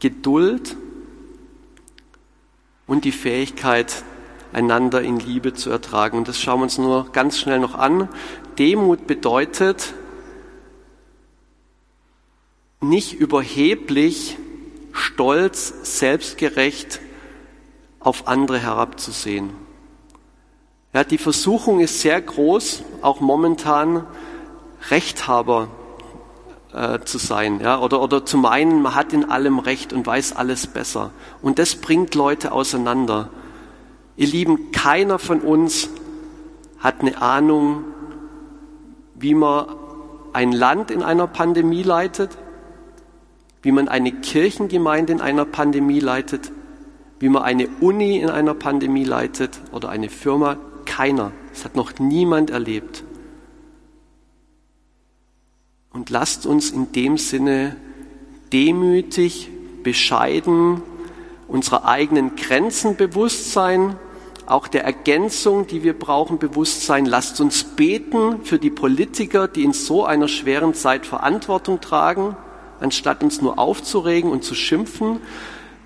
Geduld, 0.00 0.76
und 2.86 3.04
die 3.04 3.12
Fähigkeit, 3.12 4.04
einander 4.52 5.02
in 5.02 5.18
Liebe 5.18 5.52
zu 5.52 5.70
ertragen. 5.70 6.16
Und 6.16 6.28
das 6.28 6.40
schauen 6.40 6.60
wir 6.60 6.64
uns 6.64 6.78
nur 6.78 7.10
ganz 7.12 7.38
schnell 7.38 7.58
noch 7.58 7.74
an. 7.74 8.08
Demut 8.58 9.06
bedeutet, 9.06 9.94
nicht 12.80 13.14
überheblich, 13.14 14.38
stolz, 14.92 15.74
selbstgerecht 15.98 17.00
auf 17.98 18.28
andere 18.28 18.60
herabzusehen. 18.60 19.50
Ja, 20.92 21.02
die 21.02 21.18
Versuchung 21.18 21.80
ist 21.80 22.00
sehr 22.00 22.20
groß, 22.20 22.84
auch 23.02 23.20
momentan, 23.20 24.06
Rechthaber 24.90 25.68
äh, 26.74 27.00
zu 27.04 27.18
sein, 27.18 27.60
ja, 27.60 27.78
oder, 27.78 28.02
oder 28.02 28.26
zu 28.26 28.36
meinen, 28.36 28.82
man 28.82 28.94
hat 28.94 29.12
in 29.12 29.30
allem 29.30 29.58
Recht 29.58 29.92
und 29.92 30.06
weiß 30.06 30.34
alles 30.36 30.66
besser. 30.66 31.10
Und 31.40 31.58
das 31.58 31.76
bringt 31.76 32.14
Leute 32.14 32.52
auseinander. 32.52 33.30
Ihr 34.16 34.26
Lieben, 34.26 34.72
keiner 34.72 35.18
von 35.18 35.40
uns 35.40 35.88
hat 36.78 37.00
eine 37.00 37.20
Ahnung, 37.20 37.84
wie 39.14 39.34
man 39.34 39.66
ein 40.32 40.52
Land 40.52 40.90
in 40.90 41.02
einer 41.02 41.26
Pandemie 41.26 41.82
leitet, 41.82 42.36
wie 43.62 43.72
man 43.72 43.88
eine 43.88 44.12
Kirchengemeinde 44.12 45.12
in 45.12 45.20
einer 45.20 45.44
Pandemie 45.44 46.00
leitet, 46.00 46.50
wie 47.20 47.28
man 47.28 47.42
eine 47.42 47.68
Uni 47.80 48.18
in 48.18 48.28
einer 48.28 48.54
Pandemie 48.54 49.04
leitet 49.04 49.60
oder 49.72 49.88
eine 49.88 50.10
Firma. 50.10 50.56
Keiner. 50.84 51.32
Das 51.50 51.64
hat 51.64 51.76
noch 51.76 51.98
niemand 51.98 52.50
erlebt. 52.50 53.04
Und 56.04 56.10
lasst 56.10 56.44
uns 56.44 56.70
in 56.70 56.92
dem 56.92 57.16
Sinne 57.16 57.76
demütig, 58.52 59.48
bescheiden, 59.82 60.82
unserer 61.48 61.86
eigenen 61.86 62.36
Grenzen 62.36 62.96
bewusst 62.96 63.52
sein, 63.52 63.96
auch 64.44 64.68
der 64.68 64.84
Ergänzung, 64.84 65.66
die 65.66 65.82
wir 65.82 65.98
brauchen, 65.98 66.36
bewusst 66.36 66.84
sein. 66.84 67.06
Lasst 67.06 67.40
uns 67.40 67.64
beten 67.64 68.44
für 68.44 68.58
die 68.58 68.68
Politiker, 68.68 69.48
die 69.48 69.64
in 69.64 69.72
so 69.72 70.04
einer 70.04 70.28
schweren 70.28 70.74
Zeit 70.74 71.06
Verantwortung 71.06 71.80
tragen, 71.80 72.36
anstatt 72.80 73.22
uns 73.22 73.40
nur 73.40 73.58
aufzuregen 73.58 74.30
und 74.30 74.44
zu 74.44 74.54
schimpfen. 74.54 75.20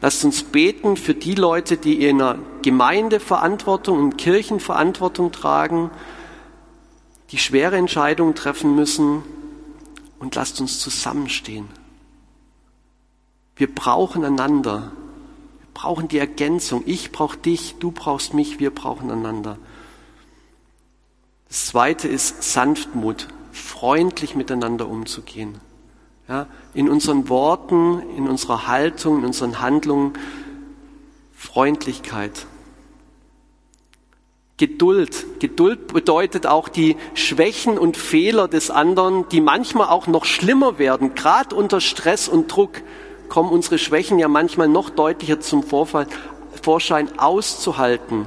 Lasst 0.01 0.25
uns 0.25 0.43
beten 0.43 0.97
für 0.97 1.15
die 1.15 1.37
Leute, 1.37 1.77
die 1.77 2.05
in 2.05 2.21
einer 2.21 2.41
Gemeinde 2.63 3.21
Verantwortung 3.21 4.01
und 4.01 4.19
Kirchen 4.19 4.59
Verantwortung 4.59 5.31
tragen, 5.31 5.93
die 7.31 7.39
schwere 7.39 7.77
Entscheidungen 7.77 8.35
treffen 8.35 8.75
müssen 8.75 9.23
und 10.19 10.35
lasst 10.35 10.61
uns 10.61 10.81
zusammenstehen. 10.81 11.69
Wir 13.57 13.73
brauchen 13.73 14.25
einander. 14.25 14.93
Wir 15.59 15.69
brauchen 15.75 16.09
die 16.09 16.19
Ergänzung. 16.19 16.83
Ich 16.87 17.13
brauche 17.13 17.37
dich, 17.37 17.77
du 17.79 17.91
brauchst 17.91 18.35
mich, 18.35 18.59
wir 18.59 18.75
brauchen 18.75 19.11
einander. 19.11 19.59
Das 21.49 21.67
zweite 21.67 22.09
ist 22.09 22.43
Sanftmut, 22.43 23.29
freundlich 23.53 24.35
miteinander 24.35 24.89
umzugehen. 24.89 25.61
Ja, 26.29 26.47
in 26.75 26.91
unseren 26.91 27.29
Worten, 27.31 28.03
in 28.17 28.29
unserer 28.29 28.67
Haltung, 28.67 29.19
in 29.19 29.25
unseren 29.25 29.61
Handlungen 29.61 30.13
Freundlichkeit. 31.33 32.47
Geduld. 34.59 35.39
Geduld 35.39 35.87
bedeutet 35.87 36.47
auch 36.47 36.69
die 36.69 36.97
Schwächen 37.15 37.79
und 37.79 37.97
Fehler 37.97 38.49
des 38.49 38.71
anderen, 38.71 39.29
die 39.29 39.41
manchmal 39.41 39.87
auch 39.89 40.09
noch 40.09 40.25
schlimmer 40.25 40.81
werden. 40.81 41.15
Gerade 41.15 41.55
unter 41.55 41.81
Stress 41.81 42.29
und 42.29 42.49
Druck 42.49 42.83
kommen 43.29 43.51
unsere 43.51 43.79
Schwächen 43.79 44.19
ja 44.19 44.27
manchmal 44.27 44.67
noch 44.67 44.91
deutlicher 44.91 45.39
zum 45.39 45.63
Vorfall, 45.63 46.09
Vorschein 46.61 47.21
auszuhalten, 47.21 48.27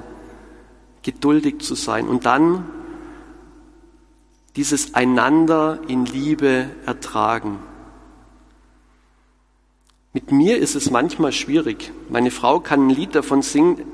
geduldig 1.03 1.59
zu 1.59 1.75
sein 1.75 2.07
und 2.07 2.25
dann 2.25 2.65
dieses 4.55 4.95
einander 4.95 5.79
in 5.87 6.05
Liebe 6.05 6.69
ertragen. 6.85 7.59
Mit 10.13 10.31
mir 10.31 10.57
ist 10.57 10.75
es 10.75 10.91
manchmal 10.91 11.33
schwierig. 11.33 11.91
Meine 12.09 12.31
Frau 12.31 12.59
kann 12.59 12.87
ein 12.87 12.89
Lied 12.89 13.15
davon 13.15 13.41
singen, 13.41 13.85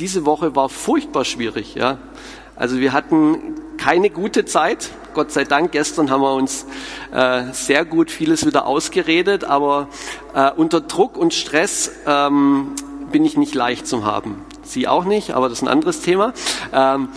diese 0.00 0.24
Woche 0.24 0.56
war 0.56 0.68
furchtbar 0.68 1.24
schwierig. 1.24 1.74
Ja. 1.74 1.98
Also 2.56 2.78
wir 2.78 2.92
hatten 2.92 3.54
keine 3.76 4.10
gute 4.10 4.44
Zeit. 4.46 4.90
Gott 5.14 5.30
sei 5.30 5.44
Dank, 5.44 5.72
gestern 5.72 6.10
haben 6.10 6.22
wir 6.22 6.34
uns 6.34 6.66
äh, 7.12 7.52
sehr 7.52 7.84
gut 7.84 8.10
vieles 8.10 8.46
wieder 8.46 8.66
ausgeredet, 8.66 9.44
aber 9.44 9.88
äh, 10.34 10.50
unter 10.52 10.80
Druck 10.80 11.16
und 11.16 11.34
Stress 11.34 11.90
ähm, 12.06 12.74
bin 13.12 13.24
ich 13.24 13.36
nicht 13.36 13.54
leicht 13.54 13.86
zu 13.86 14.04
haben. 14.04 14.44
Sie 14.62 14.88
auch 14.88 15.04
nicht, 15.04 15.32
aber 15.32 15.48
das 15.48 15.58
ist 15.58 15.62
ein 15.62 15.68
anderes 15.68 16.00
Thema. 16.00 16.32
Ähm, 16.72 17.08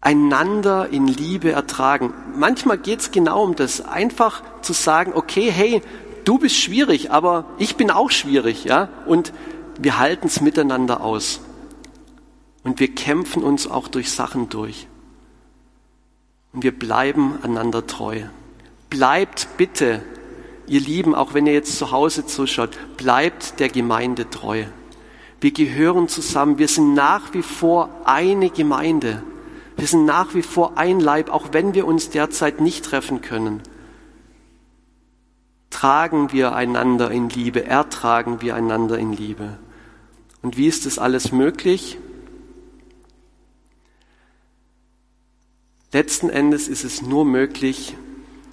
einander 0.00 0.88
in 0.90 1.08
Liebe 1.08 1.50
ertragen. 1.50 2.14
Manchmal 2.36 2.78
geht 2.78 3.00
es 3.00 3.10
genau 3.10 3.42
um 3.42 3.56
das, 3.56 3.80
einfach 3.80 4.42
zu 4.60 4.72
sagen, 4.72 5.12
okay, 5.14 5.50
hey, 5.50 5.82
du 6.24 6.38
bist 6.38 6.56
schwierig, 6.56 7.10
aber 7.10 7.46
ich 7.58 7.76
bin 7.76 7.90
auch 7.90 8.10
schwierig, 8.10 8.64
ja, 8.64 8.88
und 9.06 9.32
wir 9.78 9.98
halten 9.98 10.26
es 10.26 10.40
miteinander 10.40 11.00
aus. 11.02 11.40
Und 12.62 12.80
wir 12.80 12.94
kämpfen 12.94 13.42
uns 13.42 13.68
auch 13.68 13.88
durch 13.88 14.10
Sachen 14.10 14.48
durch. 14.48 14.88
Und 16.52 16.64
wir 16.64 16.76
bleiben 16.76 17.38
einander 17.42 17.86
treu. 17.86 18.22
Bleibt 18.90 19.48
bitte, 19.56 20.02
ihr 20.66 20.80
Lieben, 20.80 21.14
auch 21.14 21.34
wenn 21.34 21.46
ihr 21.46 21.52
jetzt 21.52 21.78
zu 21.78 21.92
Hause 21.92 22.26
zuschaut, 22.26 22.70
bleibt 22.96 23.60
der 23.60 23.68
Gemeinde 23.68 24.30
treu. 24.30 24.64
Wir 25.40 25.52
gehören 25.52 26.08
zusammen. 26.08 26.58
Wir 26.58 26.68
sind 26.68 26.94
nach 26.94 27.34
wie 27.34 27.42
vor 27.42 27.88
eine 28.04 28.50
Gemeinde. 28.50 29.22
Wir 29.76 29.86
sind 29.86 30.06
nach 30.06 30.34
wie 30.34 30.42
vor 30.42 30.78
ein 30.78 30.98
Leib, 30.98 31.30
auch 31.30 31.48
wenn 31.52 31.74
wir 31.74 31.86
uns 31.86 32.10
derzeit 32.10 32.60
nicht 32.60 32.84
treffen 32.84 33.20
können. 33.20 33.62
Tragen 35.68 36.32
wir 36.32 36.54
einander 36.54 37.10
in 37.10 37.28
Liebe, 37.28 37.66
ertragen 37.66 38.40
wir 38.40 38.54
einander 38.54 38.98
in 38.98 39.12
Liebe. 39.12 39.58
Und 40.46 40.56
wie 40.56 40.68
ist 40.68 40.86
das 40.86 41.00
alles 41.00 41.32
möglich? 41.32 41.98
Letzten 45.90 46.30
Endes 46.30 46.68
ist 46.68 46.84
es 46.84 47.02
nur 47.02 47.24
möglich, 47.24 47.96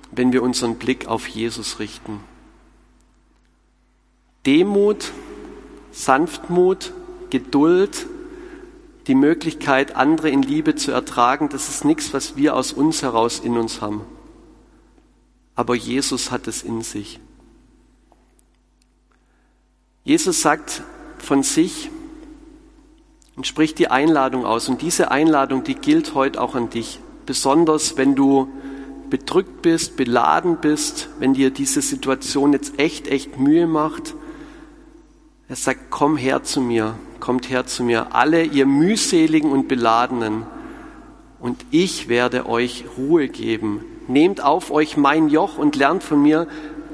wenn 0.09 0.33
wir 0.33 0.41
unseren 0.41 0.77
Blick 0.77 1.05
auf 1.05 1.27
Jesus 1.27 1.77
richten. 1.77 2.19
Demut, 4.47 5.11
Sanftmut, 5.91 6.93
Geduld, 7.29 8.07
die 9.05 9.13
Möglichkeit, 9.13 9.95
andere 9.95 10.31
in 10.31 10.41
Liebe 10.41 10.73
zu 10.73 10.91
ertragen, 10.91 11.49
das 11.49 11.69
ist 11.69 11.85
nichts, 11.85 12.11
was 12.11 12.35
wir 12.35 12.55
aus 12.55 12.73
uns 12.73 13.03
heraus 13.03 13.37
in 13.37 13.55
uns 13.55 13.81
haben. 13.81 14.01
Aber 15.53 15.75
Jesus 15.75 16.31
hat 16.31 16.47
es 16.47 16.63
in 16.63 16.81
sich. 16.81 17.19
Jesus 20.03 20.41
sagt, 20.41 20.81
von 21.23 21.43
sich 21.43 21.89
und 23.35 23.47
spricht 23.47 23.79
die 23.79 23.89
Einladung 23.89 24.45
aus. 24.45 24.69
Und 24.69 24.81
diese 24.81 25.11
Einladung, 25.11 25.63
die 25.63 25.75
gilt 25.75 26.13
heute 26.13 26.41
auch 26.41 26.55
an 26.55 26.69
dich. 26.69 26.99
Besonders 27.25 27.97
wenn 27.97 28.15
du 28.15 28.49
bedrückt 29.09 29.61
bist, 29.61 29.95
beladen 29.95 30.57
bist, 30.57 31.09
wenn 31.19 31.33
dir 31.33 31.51
diese 31.51 31.81
Situation 31.81 32.53
jetzt 32.53 32.79
echt, 32.79 33.07
echt 33.07 33.39
Mühe 33.39 33.67
macht. 33.67 34.15
Er 35.47 35.55
sagt, 35.55 35.91
komm 35.91 36.17
her 36.17 36.43
zu 36.43 36.61
mir, 36.61 36.95
kommt 37.19 37.49
her 37.49 37.65
zu 37.65 37.83
mir, 37.83 38.15
alle 38.15 38.43
ihr 38.43 38.65
mühseligen 38.65 39.51
und 39.51 39.67
beladenen, 39.67 40.45
und 41.43 41.65
ich 41.71 42.07
werde 42.07 42.47
euch 42.47 42.85
Ruhe 42.97 43.27
geben. 43.27 43.83
Nehmt 44.07 44.41
auf 44.41 44.71
euch 44.71 44.95
mein 44.95 45.27
Joch 45.27 45.57
und 45.57 45.75
lernt 45.75 46.01
von 46.01 46.21
mir. 46.21 46.47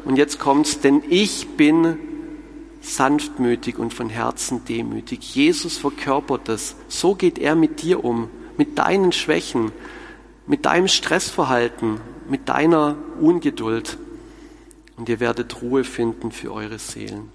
Und 0.05 0.15
jetzt 0.15 0.39
kommt's, 0.39 0.79
denn 0.79 1.03
ich 1.07 1.49
bin 1.49 1.99
sanftmütig 2.81 3.77
und 3.77 3.93
von 3.93 4.09
Herzen 4.09 4.65
demütig. 4.65 5.35
Jesus 5.35 5.77
verkörpert 5.77 6.47
das. 6.47 6.75
So 6.87 7.15
geht 7.15 7.37
er 7.37 7.55
mit 7.55 7.81
dir 7.81 8.03
um, 8.03 8.29
mit 8.57 8.77
deinen 8.77 9.11
Schwächen, 9.11 9.71
mit 10.47 10.65
deinem 10.65 10.87
Stressverhalten, 10.87 11.99
mit 12.29 12.49
deiner 12.49 12.97
Ungeduld. 13.19 13.97
Und 14.97 15.09
ihr 15.09 15.19
werdet 15.19 15.61
Ruhe 15.61 15.83
finden 15.83 16.31
für 16.31 16.51
eure 16.51 16.79
Seelen. 16.79 17.31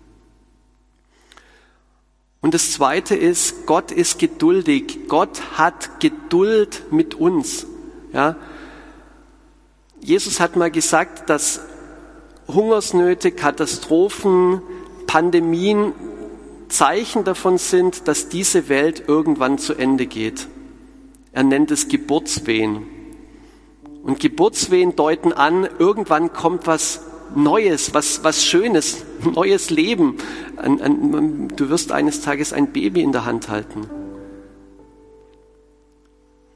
Und 2.40 2.52
das 2.52 2.72
Zweite 2.72 3.14
ist, 3.14 3.64
Gott 3.64 3.90
ist 3.90 4.18
geduldig. 4.18 5.08
Gott 5.08 5.56
hat 5.56 5.98
Geduld 6.00 6.82
mit 6.90 7.14
uns. 7.14 7.66
Ja? 8.12 8.36
Jesus 10.00 10.40
hat 10.40 10.54
mal 10.54 10.70
gesagt, 10.70 11.30
dass 11.30 11.62
Hungersnöte, 12.46 13.32
Katastrophen, 13.32 14.60
Pandemien 15.14 15.92
Zeichen 16.66 17.22
davon 17.22 17.56
sind, 17.56 18.08
dass 18.08 18.28
diese 18.28 18.68
Welt 18.68 19.04
irgendwann 19.06 19.58
zu 19.58 19.74
Ende 19.74 20.06
geht. 20.06 20.48
Er 21.30 21.44
nennt 21.44 21.70
es 21.70 21.86
Geburtswehen. 21.86 22.82
Und 24.02 24.18
Geburtswehen 24.18 24.96
deuten 24.96 25.32
an, 25.32 25.68
irgendwann 25.78 26.32
kommt 26.32 26.66
was 26.66 27.02
Neues, 27.32 27.94
was, 27.94 28.24
was 28.24 28.44
Schönes, 28.44 29.04
neues 29.22 29.70
Leben. 29.70 30.16
Du 31.54 31.68
wirst 31.68 31.92
eines 31.92 32.20
Tages 32.22 32.52
ein 32.52 32.72
Baby 32.72 33.02
in 33.02 33.12
der 33.12 33.24
Hand 33.24 33.48
halten. 33.48 33.82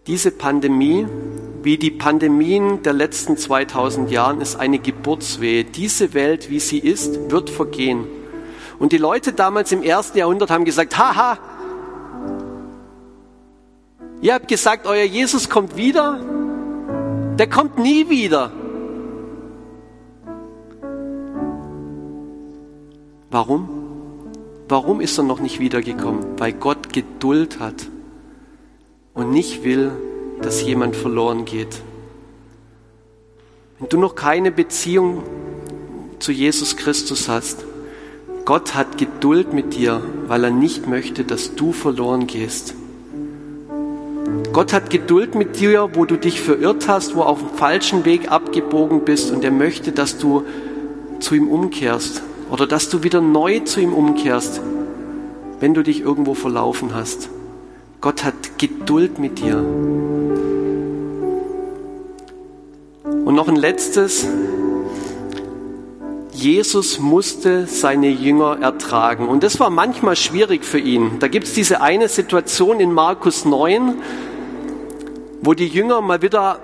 Diese 0.08 0.32
Pandemie, 0.32 1.06
wie 1.62 1.78
die 1.78 1.92
Pandemien 1.92 2.82
der 2.82 2.92
letzten 2.92 3.36
2000 3.36 4.10
Jahren, 4.10 4.40
ist 4.40 4.56
eine 4.56 4.80
Geburtswehe. 4.80 5.62
Diese 5.62 6.12
Welt, 6.12 6.50
wie 6.50 6.58
sie 6.58 6.80
ist, 6.80 7.30
wird 7.30 7.50
vergehen. 7.50 8.17
Und 8.78 8.92
die 8.92 8.98
Leute 8.98 9.32
damals 9.32 9.72
im 9.72 9.82
ersten 9.82 10.18
Jahrhundert 10.18 10.50
haben 10.50 10.64
gesagt, 10.64 10.96
haha, 10.96 11.38
ihr 14.20 14.34
habt 14.34 14.48
gesagt, 14.48 14.86
euer 14.86 15.04
Jesus 15.04 15.48
kommt 15.48 15.76
wieder 15.76 16.20
Der 17.38 17.48
kommt 17.48 17.78
nie 17.78 18.10
wieder. 18.10 18.50
Warum? 23.30 23.68
Warum 24.68 25.00
ist 25.00 25.16
er 25.18 25.22
noch 25.22 25.38
nicht 25.38 25.60
wiedergekommen? 25.60 26.24
Weil 26.36 26.52
Gott 26.52 26.92
Geduld 26.92 27.60
hat 27.60 27.86
und 29.14 29.30
nicht 29.30 29.62
will, 29.62 29.92
dass 30.42 30.62
jemand 30.62 30.96
verloren 30.96 31.44
geht. 31.44 31.80
Wenn 33.78 33.88
du 33.88 33.98
noch 33.98 34.16
keine 34.16 34.50
Beziehung 34.50 35.22
zu 36.18 36.32
Jesus 36.32 36.76
Christus 36.76 37.28
hast, 37.28 37.64
Gott 38.48 38.74
hat 38.74 38.96
Geduld 38.96 39.52
mit 39.52 39.76
dir, 39.76 40.00
weil 40.26 40.42
er 40.44 40.50
nicht 40.50 40.86
möchte, 40.88 41.22
dass 41.22 41.54
du 41.54 41.72
verloren 41.72 42.26
gehst. 42.26 42.72
Gott 44.54 44.72
hat 44.72 44.88
Geduld 44.88 45.34
mit 45.34 45.60
dir, 45.60 45.90
wo 45.92 46.06
du 46.06 46.16
dich 46.16 46.40
verirrt 46.40 46.88
hast, 46.88 47.14
wo 47.14 47.20
auf 47.20 47.40
dem 47.40 47.50
falschen 47.58 48.06
Weg 48.06 48.32
abgebogen 48.32 49.04
bist 49.04 49.30
und 49.32 49.44
er 49.44 49.50
möchte, 49.50 49.92
dass 49.92 50.16
du 50.16 50.44
zu 51.20 51.34
ihm 51.34 51.46
umkehrst 51.48 52.22
oder 52.50 52.66
dass 52.66 52.88
du 52.88 53.02
wieder 53.02 53.20
neu 53.20 53.60
zu 53.60 53.80
ihm 53.80 53.92
umkehrst, 53.92 54.62
wenn 55.60 55.74
du 55.74 55.82
dich 55.82 56.00
irgendwo 56.00 56.32
verlaufen 56.32 56.94
hast. 56.94 57.28
Gott 58.00 58.24
hat 58.24 58.56
Geduld 58.56 59.18
mit 59.18 59.40
dir. 59.40 59.58
Und 63.04 63.34
noch 63.34 63.48
ein 63.48 63.56
letztes. 63.56 64.26
Jesus 66.38 67.00
musste 67.00 67.66
seine 67.66 68.08
Jünger 68.08 68.58
ertragen. 68.60 69.28
Und 69.28 69.42
das 69.42 69.58
war 69.58 69.70
manchmal 69.70 70.14
schwierig 70.14 70.64
für 70.64 70.78
ihn. 70.78 71.18
Da 71.18 71.26
gibt 71.26 71.48
es 71.48 71.54
diese 71.54 71.80
eine 71.80 72.06
Situation 72.08 72.78
in 72.78 72.92
Markus 72.92 73.44
9, 73.44 73.96
wo 75.42 75.54
die 75.54 75.66
Jünger 75.66 76.00
mal 76.00 76.22
wieder 76.22 76.60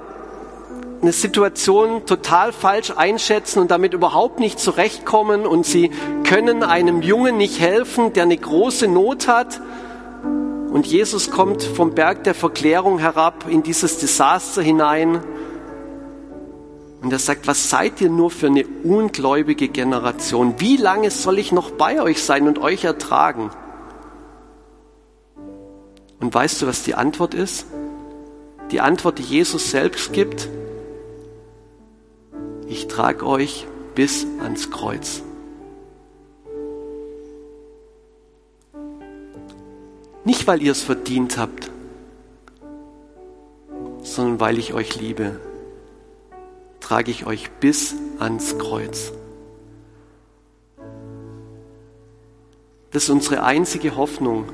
eine 1.03 1.11
Situation 1.11 2.07
total 2.07 2.53
falsch 2.53 2.93
einschätzen 2.97 3.59
und 3.59 3.73
damit 3.73 3.95
überhaupt 3.95 4.39
nicht 4.39 4.61
zurechtkommen 4.61 5.45
und 5.45 5.67
sie 5.67 5.91
können 6.23 6.63
einem 6.63 7.03
Jungen 7.03 7.37
nicht 7.37 7.59
helfen, 7.59 8.13
der 8.13 8.23
eine 8.23 8.37
große 8.37 8.87
Not 8.87 9.27
hat. 9.27 9.61
Und 10.71 10.87
Jesus 10.87 11.33
kommt 11.33 11.65
vom 11.65 11.97
Berg 11.97 12.23
der 12.23 12.35
Verklärung 12.35 13.01
herab 13.01 13.47
in 13.49 13.65
dieses 13.65 13.99
Desaster 13.99 14.63
hinein. 14.63 15.19
Und 17.05 17.13
er 17.13 17.19
sagt, 17.19 17.47
was 17.47 17.69
seid 17.69 18.01
ihr 18.01 18.09
nur 18.09 18.31
für 18.31 18.47
eine 18.47 18.65
ungläubige 18.83 19.69
Generation? 19.69 20.55
Wie 20.57 20.79
lange 20.79 21.11
soll 21.11 21.39
ich 21.39 21.53
noch 21.53 21.71
bei 21.73 22.01
euch 22.01 22.23
sein 22.23 22.49
und 22.49 22.59
euch 22.59 22.85
ertragen? 22.85 23.51
Und 26.19 26.33
weißt 26.35 26.63
du, 26.63 26.67
was 26.67 26.83
die 26.83 26.95
Antwort 26.95 27.35
ist? 27.35 27.67
Die 28.71 28.81
Antwort, 28.81 29.19
die 29.19 29.23
Jesus 29.23 29.71
selbst 29.71 30.15
gibt, 30.15 30.49
ich 32.69 32.89
trage 32.89 33.27
euch 33.27 33.67
bis 33.95 34.27
ans 34.41 34.71
Kreuz. 34.71 35.23
Nicht, 40.25 40.47
weil 40.47 40.63
ihr 40.63 40.73
es 40.73 40.83
verdient 40.83 41.37
habt, 41.37 41.71
sondern 44.03 44.41
weil 44.41 44.57
ich 44.57 44.73
euch 44.73 44.99
liebe, 44.99 45.39
trage 46.85 47.11
ich 47.11 47.25
euch 47.25 47.51
bis 47.61 47.95
ans 48.19 48.59
Kreuz. 48.59 49.11
Das 52.91 53.05
ist 53.05 53.11
unsere 53.11 53.43
einzige 53.43 53.97
Hoffnung. 53.97 54.45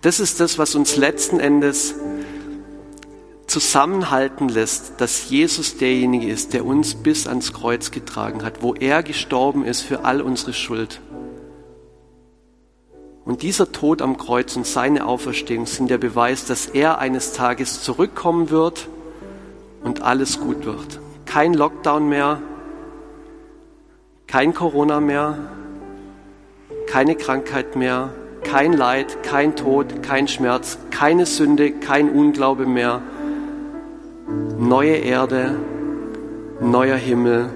Das 0.00 0.20
ist 0.20 0.40
das, 0.40 0.56
was 0.56 0.74
uns 0.74 0.96
letzten 0.96 1.38
Endes 1.38 1.96
zusammenhalten 3.46 4.48
lässt, 4.48 5.02
dass 5.02 5.28
Jesus 5.28 5.76
derjenige 5.76 6.28
ist, 6.32 6.54
der 6.54 6.64
uns 6.64 6.94
bis 6.94 7.26
ans 7.26 7.52
Kreuz 7.52 7.90
getragen 7.90 8.42
hat, 8.42 8.62
wo 8.62 8.74
er 8.74 9.02
gestorben 9.02 9.66
ist 9.66 9.82
für 9.82 10.06
all 10.06 10.22
unsere 10.22 10.54
Schuld. 10.54 11.02
Und 13.26 13.42
dieser 13.42 13.70
Tod 13.70 14.00
am 14.00 14.16
Kreuz 14.16 14.56
und 14.56 14.66
seine 14.66 15.04
Auferstehung 15.04 15.66
sind 15.66 15.90
der 15.90 15.98
Beweis, 15.98 16.46
dass 16.46 16.64
er 16.64 16.98
eines 16.98 17.34
Tages 17.34 17.82
zurückkommen 17.82 18.48
wird 18.48 18.88
und 19.84 20.00
alles 20.00 20.40
gut 20.40 20.64
wird. 20.64 21.00
Kein 21.30 21.54
Lockdown 21.54 22.08
mehr, 22.08 22.40
kein 24.26 24.54
Corona 24.54 24.98
mehr, 25.00 25.36
keine 26.86 27.14
Krankheit 27.14 27.76
mehr, 27.76 28.10
kein 28.42 28.72
Leid, 28.72 29.22
kein 29.22 29.54
Tod, 29.54 30.02
kein 30.02 30.26
Schmerz, 30.26 30.78
keine 30.90 31.26
Sünde, 31.26 31.70
kein 31.70 32.08
Unglaube 32.10 32.66
mehr 32.66 33.02
neue 34.58 34.96
Erde, 34.96 35.58
neuer 36.60 36.96
Himmel, 36.96 37.50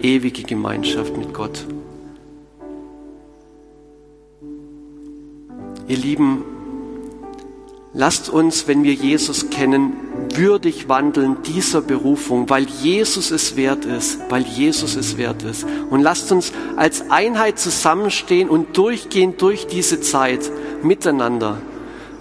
ewige 0.00 0.42
Gemeinschaft 0.42 1.16
mit 1.16 1.32
Gott. 1.34 1.66
Ihr 5.88 5.96
Lieben, 5.96 6.44
lasst 7.92 8.28
uns, 8.28 8.66
wenn 8.66 8.82
wir 8.82 8.94
Jesus 8.94 9.50
kennen, 9.50 9.92
würdig 10.34 10.88
wandeln 10.88 11.38
dieser 11.42 11.80
Berufung, 11.80 12.48
weil 12.50 12.64
Jesus 12.64 13.30
es 13.30 13.56
wert 13.56 13.84
ist, 13.84 14.20
weil 14.28 14.42
Jesus 14.42 14.96
es 14.96 15.16
wert 15.16 15.42
ist. 15.42 15.66
Und 15.90 16.00
lasst 16.00 16.30
uns 16.32 16.52
als 16.76 17.10
Einheit 17.10 17.58
zusammenstehen 17.58 18.48
und 18.48 18.76
durchgehen 18.76 19.36
durch 19.38 19.66
diese 19.66 20.00
Zeit 20.00 20.50
miteinander. 20.82 21.58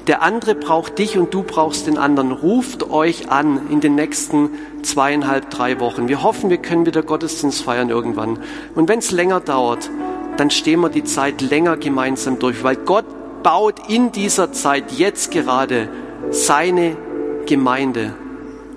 Der 0.07 0.21
andere 0.21 0.53
braucht 0.53 0.99
dich 0.99 1.17
und 1.17 1.33
du 1.33 1.41
brauchst 1.41 1.87
den 1.87 1.97
anderen. 1.97 2.31
Ruft 2.31 2.89
euch 2.91 3.31
an 3.31 3.71
in 3.71 3.81
den 3.81 3.95
nächsten 3.95 4.51
zweieinhalb, 4.83 5.49
drei 5.49 5.79
Wochen. 5.79 6.07
Wir 6.07 6.21
hoffen, 6.21 6.51
wir 6.51 6.57
können 6.57 6.85
wieder 6.85 7.01
Gottesdienst 7.01 7.63
feiern 7.63 7.89
irgendwann. 7.89 8.39
Und 8.75 8.87
wenn 8.87 8.99
es 8.99 9.11
länger 9.11 9.39
dauert, 9.39 9.89
dann 10.37 10.51
stehen 10.51 10.81
wir 10.81 10.89
die 10.89 11.03
Zeit 11.03 11.41
länger 11.41 11.77
gemeinsam 11.77 12.37
durch, 12.37 12.63
weil 12.63 12.75
Gott 12.75 13.05
baut 13.41 13.89
in 13.89 14.11
dieser 14.11 14.51
Zeit 14.51 14.91
jetzt 14.91 15.31
gerade 15.31 15.89
seine 16.29 16.97
Gemeinde 17.45 18.13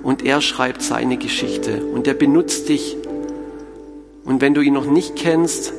und 0.03 0.25
er 0.25 0.41
schreibt 0.41 0.83
seine 0.83 1.17
Geschichte 1.17 1.85
und 1.85 2.07
er 2.07 2.15
benutzt 2.15 2.69
dich. 2.69 2.97
Und 4.25 4.41
wenn 4.41 4.55
du 4.55 4.61
ihn 4.61 4.75
noch 4.75 4.87
nicht 4.87 5.17
kennst, 5.17 5.73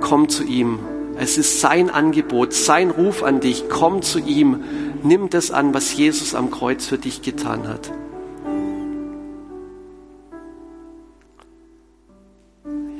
komm 0.00 0.28
zu 0.28 0.44
ihm 0.44 0.78
es 1.16 1.38
ist 1.38 1.60
sein 1.60 1.90
Angebot, 1.90 2.52
sein 2.52 2.90
Ruf 2.90 3.22
an 3.22 3.40
dich. 3.40 3.68
Komm 3.68 4.02
zu 4.02 4.18
ihm. 4.18 4.64
Nimm 5.02 5.30
das 5.30 5.50
an, 5.50 5.72
was 5.72 5.96
Jesus 5.96 6.34
am 6.34 6.50
Kreuz 6.50 6.86
für 6.86 6.98
dich 6.98 7.22
getan 7.22 7.68
hat. 7.68 7.92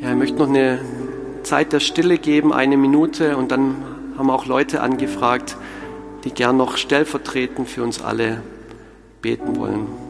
Ja, 0.00 0.10
ich 0.10 0.16
möchte 0.16 0.38
noch 0.38 0.48
eine 0.48 0.80
Zeit 1.42 1.72
der 1.72 1.80
Stille 1.80 2.18
geben, 2.18 2.52
eine 2.52 2.76
Minute, 2.76 3.36
und 3.36 3.50
dann 3.50 3.76
haben 4.16 4.30
auch 4.30 4.46
Leute 4.46 4.80
angefragt, 4.80 5.56
die 6.24 6.30
gern 6.30 6.56
noch 6.56 6.76
stellvertretend 6.76 7.68
für 7.68 7.82
uns 7.82 8.00
alle 8.00 8.42
beten 9.24 9.56
wollen. 9.56 10.03